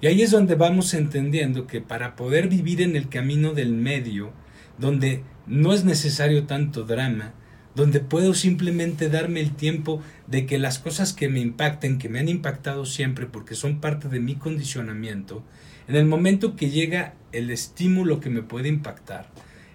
Y 0.02 0.08
ahí 0.08 0.22
es 0.22 0.32
donde 0.32 0.56
vamos 0.56 0.94
entendiendo 0.96 1.66
que 1.66 1.80
para 1.80 2.18
poder 2.18 2.50
vivir 2.50 2.82
en 2.82 2.98
el 2.98 3.08
camino 3.08 3.54
del 3.54 3.72
medio, 3.72 4.34
donde 4.78 5.24
no 5.48 5.72
es 5.72 5.86
necesario 5.86 6.44
tanto 6.44 6.84
drama, 6.84 7.32
donde 7.74 8.02
puedo 8.02 8.34
simplemente 8.34 9.08
darme 9.08 9.40
el 9.40 9.56
tiempo 9.56 10.02
de 10.28 10.46
que 10.46 10.60
las 10.60 10.78
cosas 10.78 11.14
que 11.14 11.30
me 11.30 11.40
impacten, 11.40 12.00
que 12.00 12.10
me 12.10 12.20
han 12.20 12.28
impactado 12.28 12.86
siempre 12.86 13.28
porque 13.28 13.56
son 13.56 13.80
parte 13.80 14.10
de 14.10 14.20
mi 14.20 14.36
condicionamiento, 14.36 15.42
en 15.88 15.96
el 15.96 16.06
momento 16.06 16.58
que 16.58 16.70
llega 16.70 17.14
el 17.32 17.50
estímulo 17.50 18.20
que 18.20 18.30
me 18.30 18.42
puede 18.42 18.68
impactar, 18.68 19.30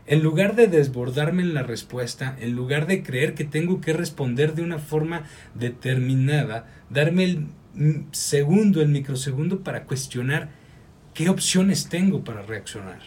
en 0.09 0.23
lugar 0.23 0.57
de 0.57 0.67
desbordarme 0.67 1.43
en 1.43 1.55
la 1.55 1.63
respuesta, 1.63 2.37
en 2.41 2.53
lugar 2.57 2.87
de 2.87 3.03
creer 3.03 3.35
que 3.35 3.45
tengo 3.45 3.81
que 3.81 3.93
responder 3.93 4.55
de 4.55 4.63
una 4.63 4.79
forma 4.79 5.25
determinada, 5.55 6.67
darme 6.91 7.25
el 7.25 7.47
segundo, 8.11 8.83
el 8.83 8.89
microsegundo 8.89 9.63
para 9.63 9.85
cuestionar 9.85 10.49
qué 11.15 11.29
opciones 11.29 11.89
tengo 11.89 12.25
para 12.25 12.43
reaccionar. 12.43 13.01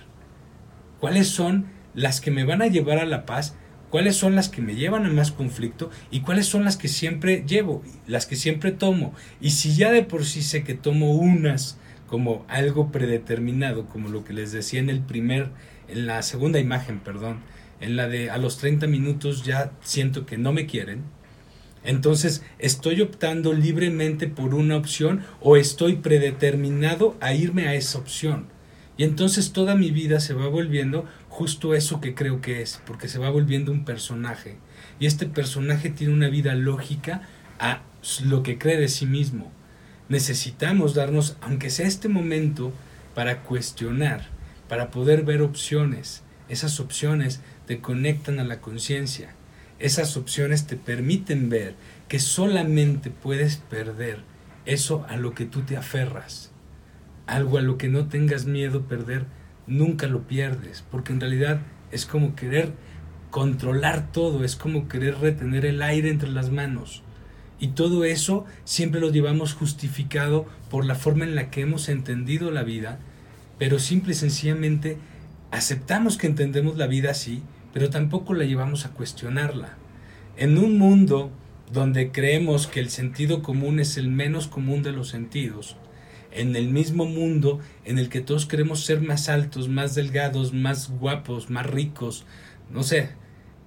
¿Cuáles 1.00 1.28
son 1.28 1.66
las 1.94 2.22
que 2.22 2.32
me 2.32 2.46
van 2.46 2.62
a 2.62 2.68
llevar 2.68 3.00
a 3.00 3.06
la 3.06 3.26
paz 3.26 3.56
cuáles 3.92 4.16
son 4.16 4.36
las 4.36 4.50
que 4.50 4.62
me 4.62 4.76
llevan 4.76 5.06
a 5.06 5.10
más 5.10 5.32
conflicto 5.32 5.92
y 6.10 6.22
cuáles 6.22 6.48
son 6.48 6.64
las 6.64 6.78
que 6.78 6.88
siempre 6.88 7.44
llevo, 7.46 7.84
las 8.08 8.26
que 8.26 8.38
siempre 8.38 8.72
tomo. 8.72 9.14
Y 9.40 9.52
si 9.52 9.76
ya 9.76 9.92
de 9.92 10.02
por 10.02 10.26
sí 10.26 10.42
sé 10.42 10.64
que 10.64 10.74
tomo 10.74 11.12
unas 11.12 11.78
como 12.08 12.46
algo 12.48 12.92
predeterminado, 12.92 13.86
como 13.86 14.10
lo 14.10 14.24
que 14.24 14.34
les 14.34 14.52
decía 14.52 14.80
en 14.80 14.90
el 14.90 15.02
primer, 15.02 15.50
en 15.92 16.08
la 16.08 16.22
segunda 16.22 16.60
imagen, 16.60 17.00
perdón, 17.00 17.40
en 17.80 17.96
la 17.96 18.08
de 18.08 18.30
a 18.30 18.38
los 18.38 18.58
30 18.58 18.88
minutos 18.88 19.44
ya 19.44 19.72
siento 19.82 20.26
que 20.26 20.38
no 20.38 20.54
me 20.54 20.66
quieren, 20.66 21.04
entonces, 21.84 22.44
¿estoy 22.60 23.02
optando 23.02 23.54
libremente 23.54 24.28
por 24.28 24.54
una 24.54 24.78
opción 24.78 25.24
o 25.40 25.58
estoy 25.58 25.96
predeterminado 25.96 27.18
a 27.22 27.34
irme 27.34 27.68
a 27.68 27.74
esa 27.74 27.98
opción? 27.98 28.48
Y 28.98 29.04
entonces 29.04 29.52
toda 29.52 29.76
mi 29.76 29.90
vida 29.90 30.20
se 30.20 30.36
va 30.36 30.48
volviendo 30.48 31.06
justo 31.28 31.74
eso 31.74 32.00
que 32.00 32.14
creo 32.14 32.40
que 32.40 32.62
es, 32.62 32.82
porque 32.86 33.08
se 33.08 33.18
va 33.18 33.32
volviendo 33.32 33.72
un 33.72 33.84
personaje. 33.84 34.58
Y 35.00 35.08
este 35.08 35.26
personaje 35.26 35.90
tiene 35.90 36.14
una 36.14 36.30
vida 36.30 36.54
lógica 36.54 37.24
a 37.58 37.82
lo 38.24 38.44
que 38.44 38.60
cree 38.60 38.78
de 38.78 38.90
sí 38.90 39.08
mismo. 39.08 39.52
Necesitamos 40.08 40.94
darnos, 40.94 41.38
aunque 41.42 41.72
sea 41.72 41.88
este 41.88 42.10
momento, 42.10 42.74
para 43.16 43.42
cuestionar, 43.42 44.30
para 44.72 44.90
poder 44.90 45.26
ver 45.26 45.42
opciones. 45.42 46.24
Esas 46.48 46.80
opciones 46.80 47.42
te 47.68 47.82
conectan 47.82 48.40
a 48.40 48.46
la 48.46 48.62
conciencia 48.62 49.36
esas 49.82 50.16
opciones 50.16 50.68
te 50.68 50.76
permiten 50.76 51.50
ver 51.50 51.74
que 52.08 52.20
solamente 52.20 53.10
puedes 53.10 53.58
perder 53.58 54.20
eso 54.66 55.06
a 55.10 55.18
lo 55.18 55.34
que 55.34 55.46
tú 55.46 55.62
te 55.62 55.76
aferras. 55.76 56.52
Algo 57.26 57.58
a 57.58 57.62
lo 57.62 57.78
que 57.78 57.88
no 57.88 58.08
tengas 58.08 58.46
miedo 58.46 58.84
perder, 58.84 59.26
nunca 59.66 60.08
lo 60.08 60.28
pierdes, 60.28 60.84
porque 60.92 61.14
en 61.14 61.20
realidad 61.20 61.62
es 61.92 62.06
como 62.06 62.36
querer 62.36 62.74
controlar 63.32 64.12
todo, 64.12 64.44
es 64.44 64.56
como 64.56 64.88
querer 64.88 65.18
retener 65.18 65.66
el 65.66 65.82
aire 65.82 66.10
entre 66.10 66.30
las 66.30 66.52
manos. 66.52 67.02
Y 67.60 67.70
todo 67.70 68.04
eso 68.04 68.46
siempre 68.66 69.02
lo 69.02 69.10
llevamos 69.10 69.54
justificado 69.54 70.46
por 70.70 70.86
la 70.86 70.96
forma 70.96 71.26
en 71.26 71.36
la 71.36 71.50
que 71.50 71.62
hemos 71.62 71.90
entendido 71.90 72.52
la 72.52 72.64
vida, 72.64 73.00
pero 73.62 73.78
simple 73.78 74.14
y 74.14 74.16
sencillamente 74.16 74.98
aceptamos 75.52 76.18
que 76.18 76.26
entendemos 76.26 76.78
la 76.78 76.88
vida 76.88 77.12
así 77.12 77.44
pero 77.74 77.92
tampoco 77.92 78.34
la 78.34 78.44
llevamos 78.44 78.88
a 78.88 78.90
cuestionarla. 78.90 79.78
En 80.36 80.58
un 80.58 80.80
mundo 80.80 81.30
donde 81.72 82.12
creemos 82.12 82.66
que 82.66 82.80
el 82.80 82.90
sentido 82.90 83.44
común 83.44 83.80
es 83.80 83.98
el 83.98 84.10
menos 84.10 84.48
común 84.48 84.82
de 84.82 84.94
los 84.94 85.10
sentidos, 85.10 85.78
en 86.32 86.56
el 86.56 86.70
mismo 86.70 87.06
mundo 87.06 87.60
en 87.86 88.00
el 88.00 88.10
que 88.10 88.22
todos 88.22 88.48
queremos 88.48 88.84
ser 88.84 89.00
más 89.00 89.30
altos, 89.30 89.70
más 89.70 89.94
delgados, 89.94 90.54
más 90.54 90.90
guapos, 90.90 91.52
más 91.52 91.68
ricos, 91.68 92.26
no 92.72 92.82
sé, 92.82 93.10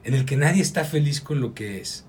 en 0.02 0.14
el 0.14 0.24
que 0.24 0.36
nadie 0.36 0.60
está 0.60 0.82
feliz 0.82 1.20
con 1.20 1.40
lo 1.40 1.54
que 1.54 1.80
es. 1.80 2.04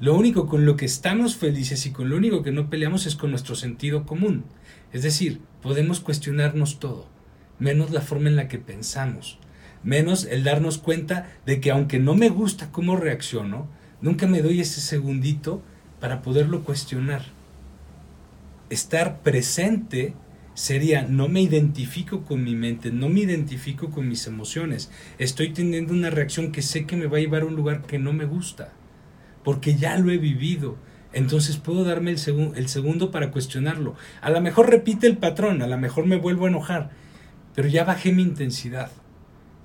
Lo 0.00 0.14
único 0.14 0.46
con 0.46 0.64
lo 0.64 0.76
que 0.76 0.84
estamos 0.84 1.36
felices 1.36 1.84
y 1.86 1.90
con 1.90 2.08
lo 2.08 2.16
único 2.16 2.42
que 2.42 2.52
no 2.52 2.70
peleamos 2.70 3.06
es 3.06 3.16
con 3.16 3.30
nuestro 3.30 3.54
sentido 3.54 4.06
común. 4.06 4.44
Es 4.92 5.02
decir, 5.02 5.40
podemos 5.62 6.00
cuestionarnos 6.00 6.78
todo, 6.78 7.06
menos 7.58 7.90
la 7.90 8.00
forma 8.00 8.28
en 8.28 8.36
la 8.36 8.48
que 8.48 8.58
pensamos 8.58 9.38
menos 9.82 10.24
el 10.24 10.44
darnos 10.44 10.78
cuenta 10.78 11.30
de 11.46 11.60
que 11.60 11.70
aunque 11.70 11.98
no 11.98 12.14
me 12.14 12.28
gusta 12.28 12.70
cómo 12.70 12.96
reacciono, 12.96 13.68
nunca 14.00 14.26
me 14.26 14.42
doy 14.42 14.60
ese 14.60 14.80
segundito 14.80 15.62
para 16.00 16.22
poderlo 16.22 16.64
cuestionar. 16.64 17.22
Estar 18.70 19.22
presente 19.22 20.14
sería 20.54 21.02
no 21.02 21.28
me 21.28 21.40
identifico 21.40 22.22
con 22.22 22.42
mi 22.42 22.54
mente, 22.54 22.90
no 22.90 23.08
me 23.08 23.20
identifico 23.20 23.90
con 23.90 24.08
mis 24.08 24.26
emociones, 24.26 24.90
estoy 25.18 25.52
teniendo 25.52 25.92
una 25.92 26.10
reacción 26.10 26.52
que 26.52 26.62
sé 26.62 26.84
que 26.84 26.96
me 26.96 27.06
va 27.06 27.18
a 27.18 27.20
llevar 27.20 27.42
a 27.42 27.46
un 27.46 27.54
lugar 27.54 27.82
que 27.82 27.98
no 27.98 28.12
me 28.12 28.24
gusta, 28.24 28.72
porque 29.44 29.76
ya 29.76 29.96
lo 29.98 30.10
he 30.10 30.18
vivido. 30.18 30.76
Entonces 31.12 31.56
puedo 31.56 31.84
darme 31.84 32.10
el, 32.10 32.18
el 32.54 32.68
segundo 32.68 33.10
para 33.10 33.30
cuestionarlo. 33.30 33.94
A 34.20 34.30
lo 34.30 34.40
mejor 34.40 34.70
repite 34.70 35.06
el 35.06 35.16
patrón, 35.16 35.62
a 35.62 35.66
lo 35.66 35.78
mejor 35.78 36.06
me 36.06 36.16
vuelvo 36.16 36.46
a 36.46 36.48
enojar, 36.48 36.90
pero 37.54 37.68
ya 37.68 37.84
bajé 37.84 38.12
mi 38.12 38.22
intensidad 38.22 38.90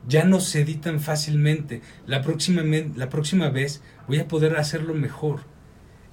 ya 0.07 0.25
no 0.25 0.39
cedí 0.39 0.75
tan 0.75 0.99
fácilmente. 0.99 1.81
La 2.05 2.21
próxima, 2.21 2.63
la 2.95 3.09
próxima 3.09 3.49
vez 3.49 3.81
voy 4.07 4.19
a 4.19 4.27
poder 4.27 4.57
hacerlo 4.57 4.93
mejor. 4.93 5.41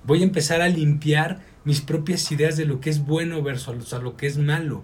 Voy 0.04 0.20
a 0.20 0.24
empezar 0.24 0.62
a 0.62 0.68
limpiar 0.68 1.40
mis 1.64 1.80
propias 1.80 2.30
ideas 2.32 2.56
de 2.56 2.64
lo 2.64 2.80
que 2.80 2.90
es 2.90 3.04
bueno 3.04 3.42
versus 3.42 3.92
a 3.92 3.98
lo 3.98 4.16
que 4.16 4.26
es 4.26 4.38
malo. 4.38 4.82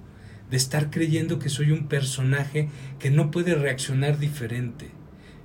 De 0.50 0.56
estar 0.56 0.90
creyendo 0.90 1.38
que 1.38 1.48
soy 1.48 1.72
un 1.72 1.88
personaje 1.88 2.68
que 2.98 3.10
no 3.10 3.30
puede 3.30 3.54
reaccionar 3.54 4.18
diferente. 4.18 4.90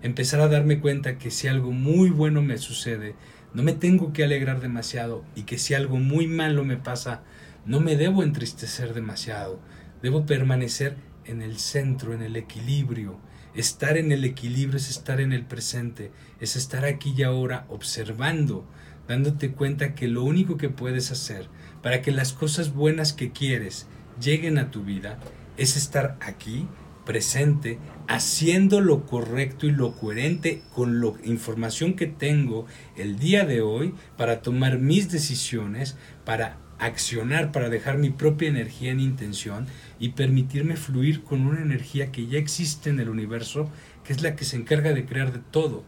Empezar 0.01 0.41
a 0.41 0.47
darme 0.47 0.79
cuenta 0.79 1.17
que 1.17 1.31
si 1.31 1.47
algo 1.47 1.71
muy 1.71 2.09
bueno 2.09 2.41
me 2.41 2.57
sucede, 2.57 3.15
no 3.53 3.63
me 3.63 3.73
tengo 3.73 4.13
que 4.13 4.23
alegrar 4.23 4.61
demasiado 4.61 5.23
y 5.35 5.43
que 5.43 5.57
si 5.57 5.73
algo 5.73 5.97
muy 5.97 6.27
malo 6.27 6.63
me 6.63 6.77
pasa, 6.77 7.23
no 7.65 7.79
me 7.79 7.95
debo 7.95 8.23
entristecer 8.23 8.93
demasiado. 8.93 9.59
Debo 10.01 10.25
permanecer 10.25 10.97
en 11.25 11.41
el 11.41 11.59
centro, 11.59 12.13
en 12.13 12.23
el 12.23 12.35
equilibrio, 12.35 13.19
Estar 13.53 13.97
en 13.97 14.13
el 14.13 14.23
equilibrio 14.23 14.77
es 14.77 14.89
estar 14.89 15.19
en 15.19 15.33
el 15.33 15.43
presente, 15.43 16.11
es 16.39 16.55
estar 16.55 16.85
aquí 16.85 17.13
y 17.17 17.23
ahora 17.23 17.65
observando, 17.67 18.65
dándote 19.09 19.51
cuenta 19.51 19.93
que 19.93 20.07
lo 20.07 20.23
único 20.23 20.55
que 20.55 20.69
puedes 20.69 21.11
hacer 21.11 21.49
para 21.83 22.01
que 22.01 22.11
las 22.11 22.31
cosas 22.31 22.73
buenas 22.73 23.11
que 23.11 23.31
quieres 23.33 23.87
lleguen 24.21 24.57
a 24.57 24.71
tu 24.71 24.83
vida 24.83 25.19
es 25.57 25.75
estar 25.75 26.17
aquí, 26.21 26.65
presente, 27.05 27.79
haciendo 28.07 28.81
lo 28.81 29.05
correcto 29.05 29.67
y 29.67 29.71
lo 29.71 29.93
coherente 29.93 30.61
con 30.73 31.01
la 31.01 31.11
información 31.23 31.95
que 31.95 32.07
tengo 32.07 32.65
el 32.95 33.19
día 33.19 33.45
de 33.45 33.61
hoy 33.61 33.93
para 34.17 34.41
tomar 34.41 34.79
mis 34.79 35.11
decisiones, 35.11 35.97
para 36.25 36.57
accionar 36.81 37.51
para 37.51 37.69
dejar 37.69 37.99
mi 37.99 38.09
propia 38.09 38.49
energía 38.49 38.91
en 38.91 38.99
intención 38.99 39.67
y 39.99 40.09
permitirme 40.09 40.75
fluir 40.75 41.23
con 41.23 41.45
una 41.45 41.61
energía 41.61 42.11
que 42.11 42.25
ya 42.25 42.39
existe 42.39 42.89
en 42.89 42.99
el 42.99 43.07
universo, 43.07 43.69
que 44.03 44.13
es 44.13 44.23
la 44.23 44.35
que 44.35 44.45
se 44.45 44.57
encarga 44.57 44.91
de 44.91 45.05
crear 45.05 45.31
de 45.31 45.39
todo, 45.51 45.83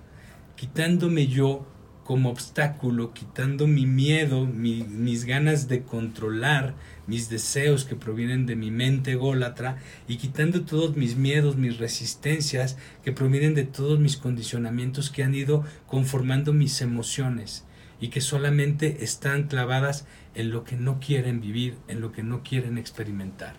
quitándome 0.55 1.25
yo 1.25 1.65
como 2.03 2.29
obstáculo, 2.29 3.13
quitando 3.13 3.65
mi 3.65 3.85
miedo, 3.85 4.45
mis 4.45 5.25
ganas 5.25 5.67
de 5.67 5.83
controlar, 5.83 6.73
mis 7.07 7.29
deseos 7.29 7.85
que 7.85 7.95
provienen 7.95 8.45
de 8.45 8.55
mi 8.55 8.71
mente 8.71 9.13
ególatra 9.13 9.77
y 10.07 10.17
quitando 10.17 10.63
todos 10.63 10.95
mis 10.95 11.15
miedos, 11.15 11.55
mis 11.55 11.77
resistencias 11.77 12.77
que 13.03 13.11
provienen 13.11 13.55
de 13.55 13.63
todos 13.63 13.99
mis 13.99 14.17
condicionamientos 14.17 15.09
que 15.09 15.23
han 15.23 15.35
ido 15.35 15.63
conformando 15.87 16.53
mis 16.53 16.81
emociones 16.81 17.63
y 17.99 18.09
que 18.09 18.21
solamente 18.21 19.03
están 19.03 19.47
clavadas 19.47 20.05
en 20.35 20.51
lo 20.51 20.65
que 20.65 20.75
no 20.75 20.99
quieren 20.99 21.39
vivir, 21.39 21.75
en 21.87 22.01
lo 22.01 22.11
que 22.11 22.23
no 22.23 22.43
quieren 22.43 22.77
experimentar. 22.77 23.55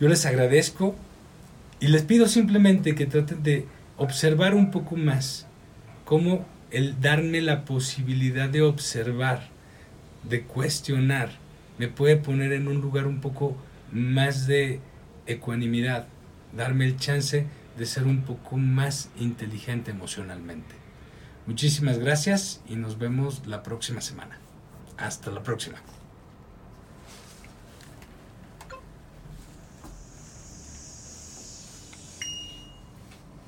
Yo 0.00 0.08
les 0.08 0.26
agradezco 0.26 0.94
y 1.80 1.88
les 1.88 2.02
pido 2.02 2.28
simplemente 2.28 2.94
que 2.94 3.06
traten 3.06 3.42
de 3.42 3.66
observar 3.96 4.54
un 4.54 4.70
poco 4.70 4.96
más 4.96 5.46
cómo 6.04 6.44
el 6.70 7.00
darme 7.00 7.40
la 7.40 7.64
posibilidad 7.64 8.48
de 8.48 8.62
observar, 8.62 9.48
de 10.24 10.42
cuestionar, 10.42 11.30
me 11.78 11.88
puede 11.88 12.16
poner 12.16 12.52
en 12.52 12.68
un 12.68 12.80
lugar 12.80 13.06
un 13.06 13.20
poco 13.20 13.56
más 13.92 14.46
de 14.46 14.80
ecuanimidad, 15.26 16.06
darme 16.56 16.86
el 16.86 16.96
chance 16.96 17.46
de 17.76 17.86
ser 17.86 18.04
un 18.04 18.22
poco 18.22 18.56
más 18.56 19.10
inteligente 19.18 19.90
emocionalmente. 19.90 20.74
Muchísimas 21.46 21.98
gracias 21.98 22.62
y 22.68 22.76
nos 22.76 22.98
vemos 22.98 23.46
la 23.46 23.62
próxima 23.62 24.00
semana. 24.00 24.38
Hasta 24.96 25.30
la 25.30 25.42
próxima. 25.42 25.78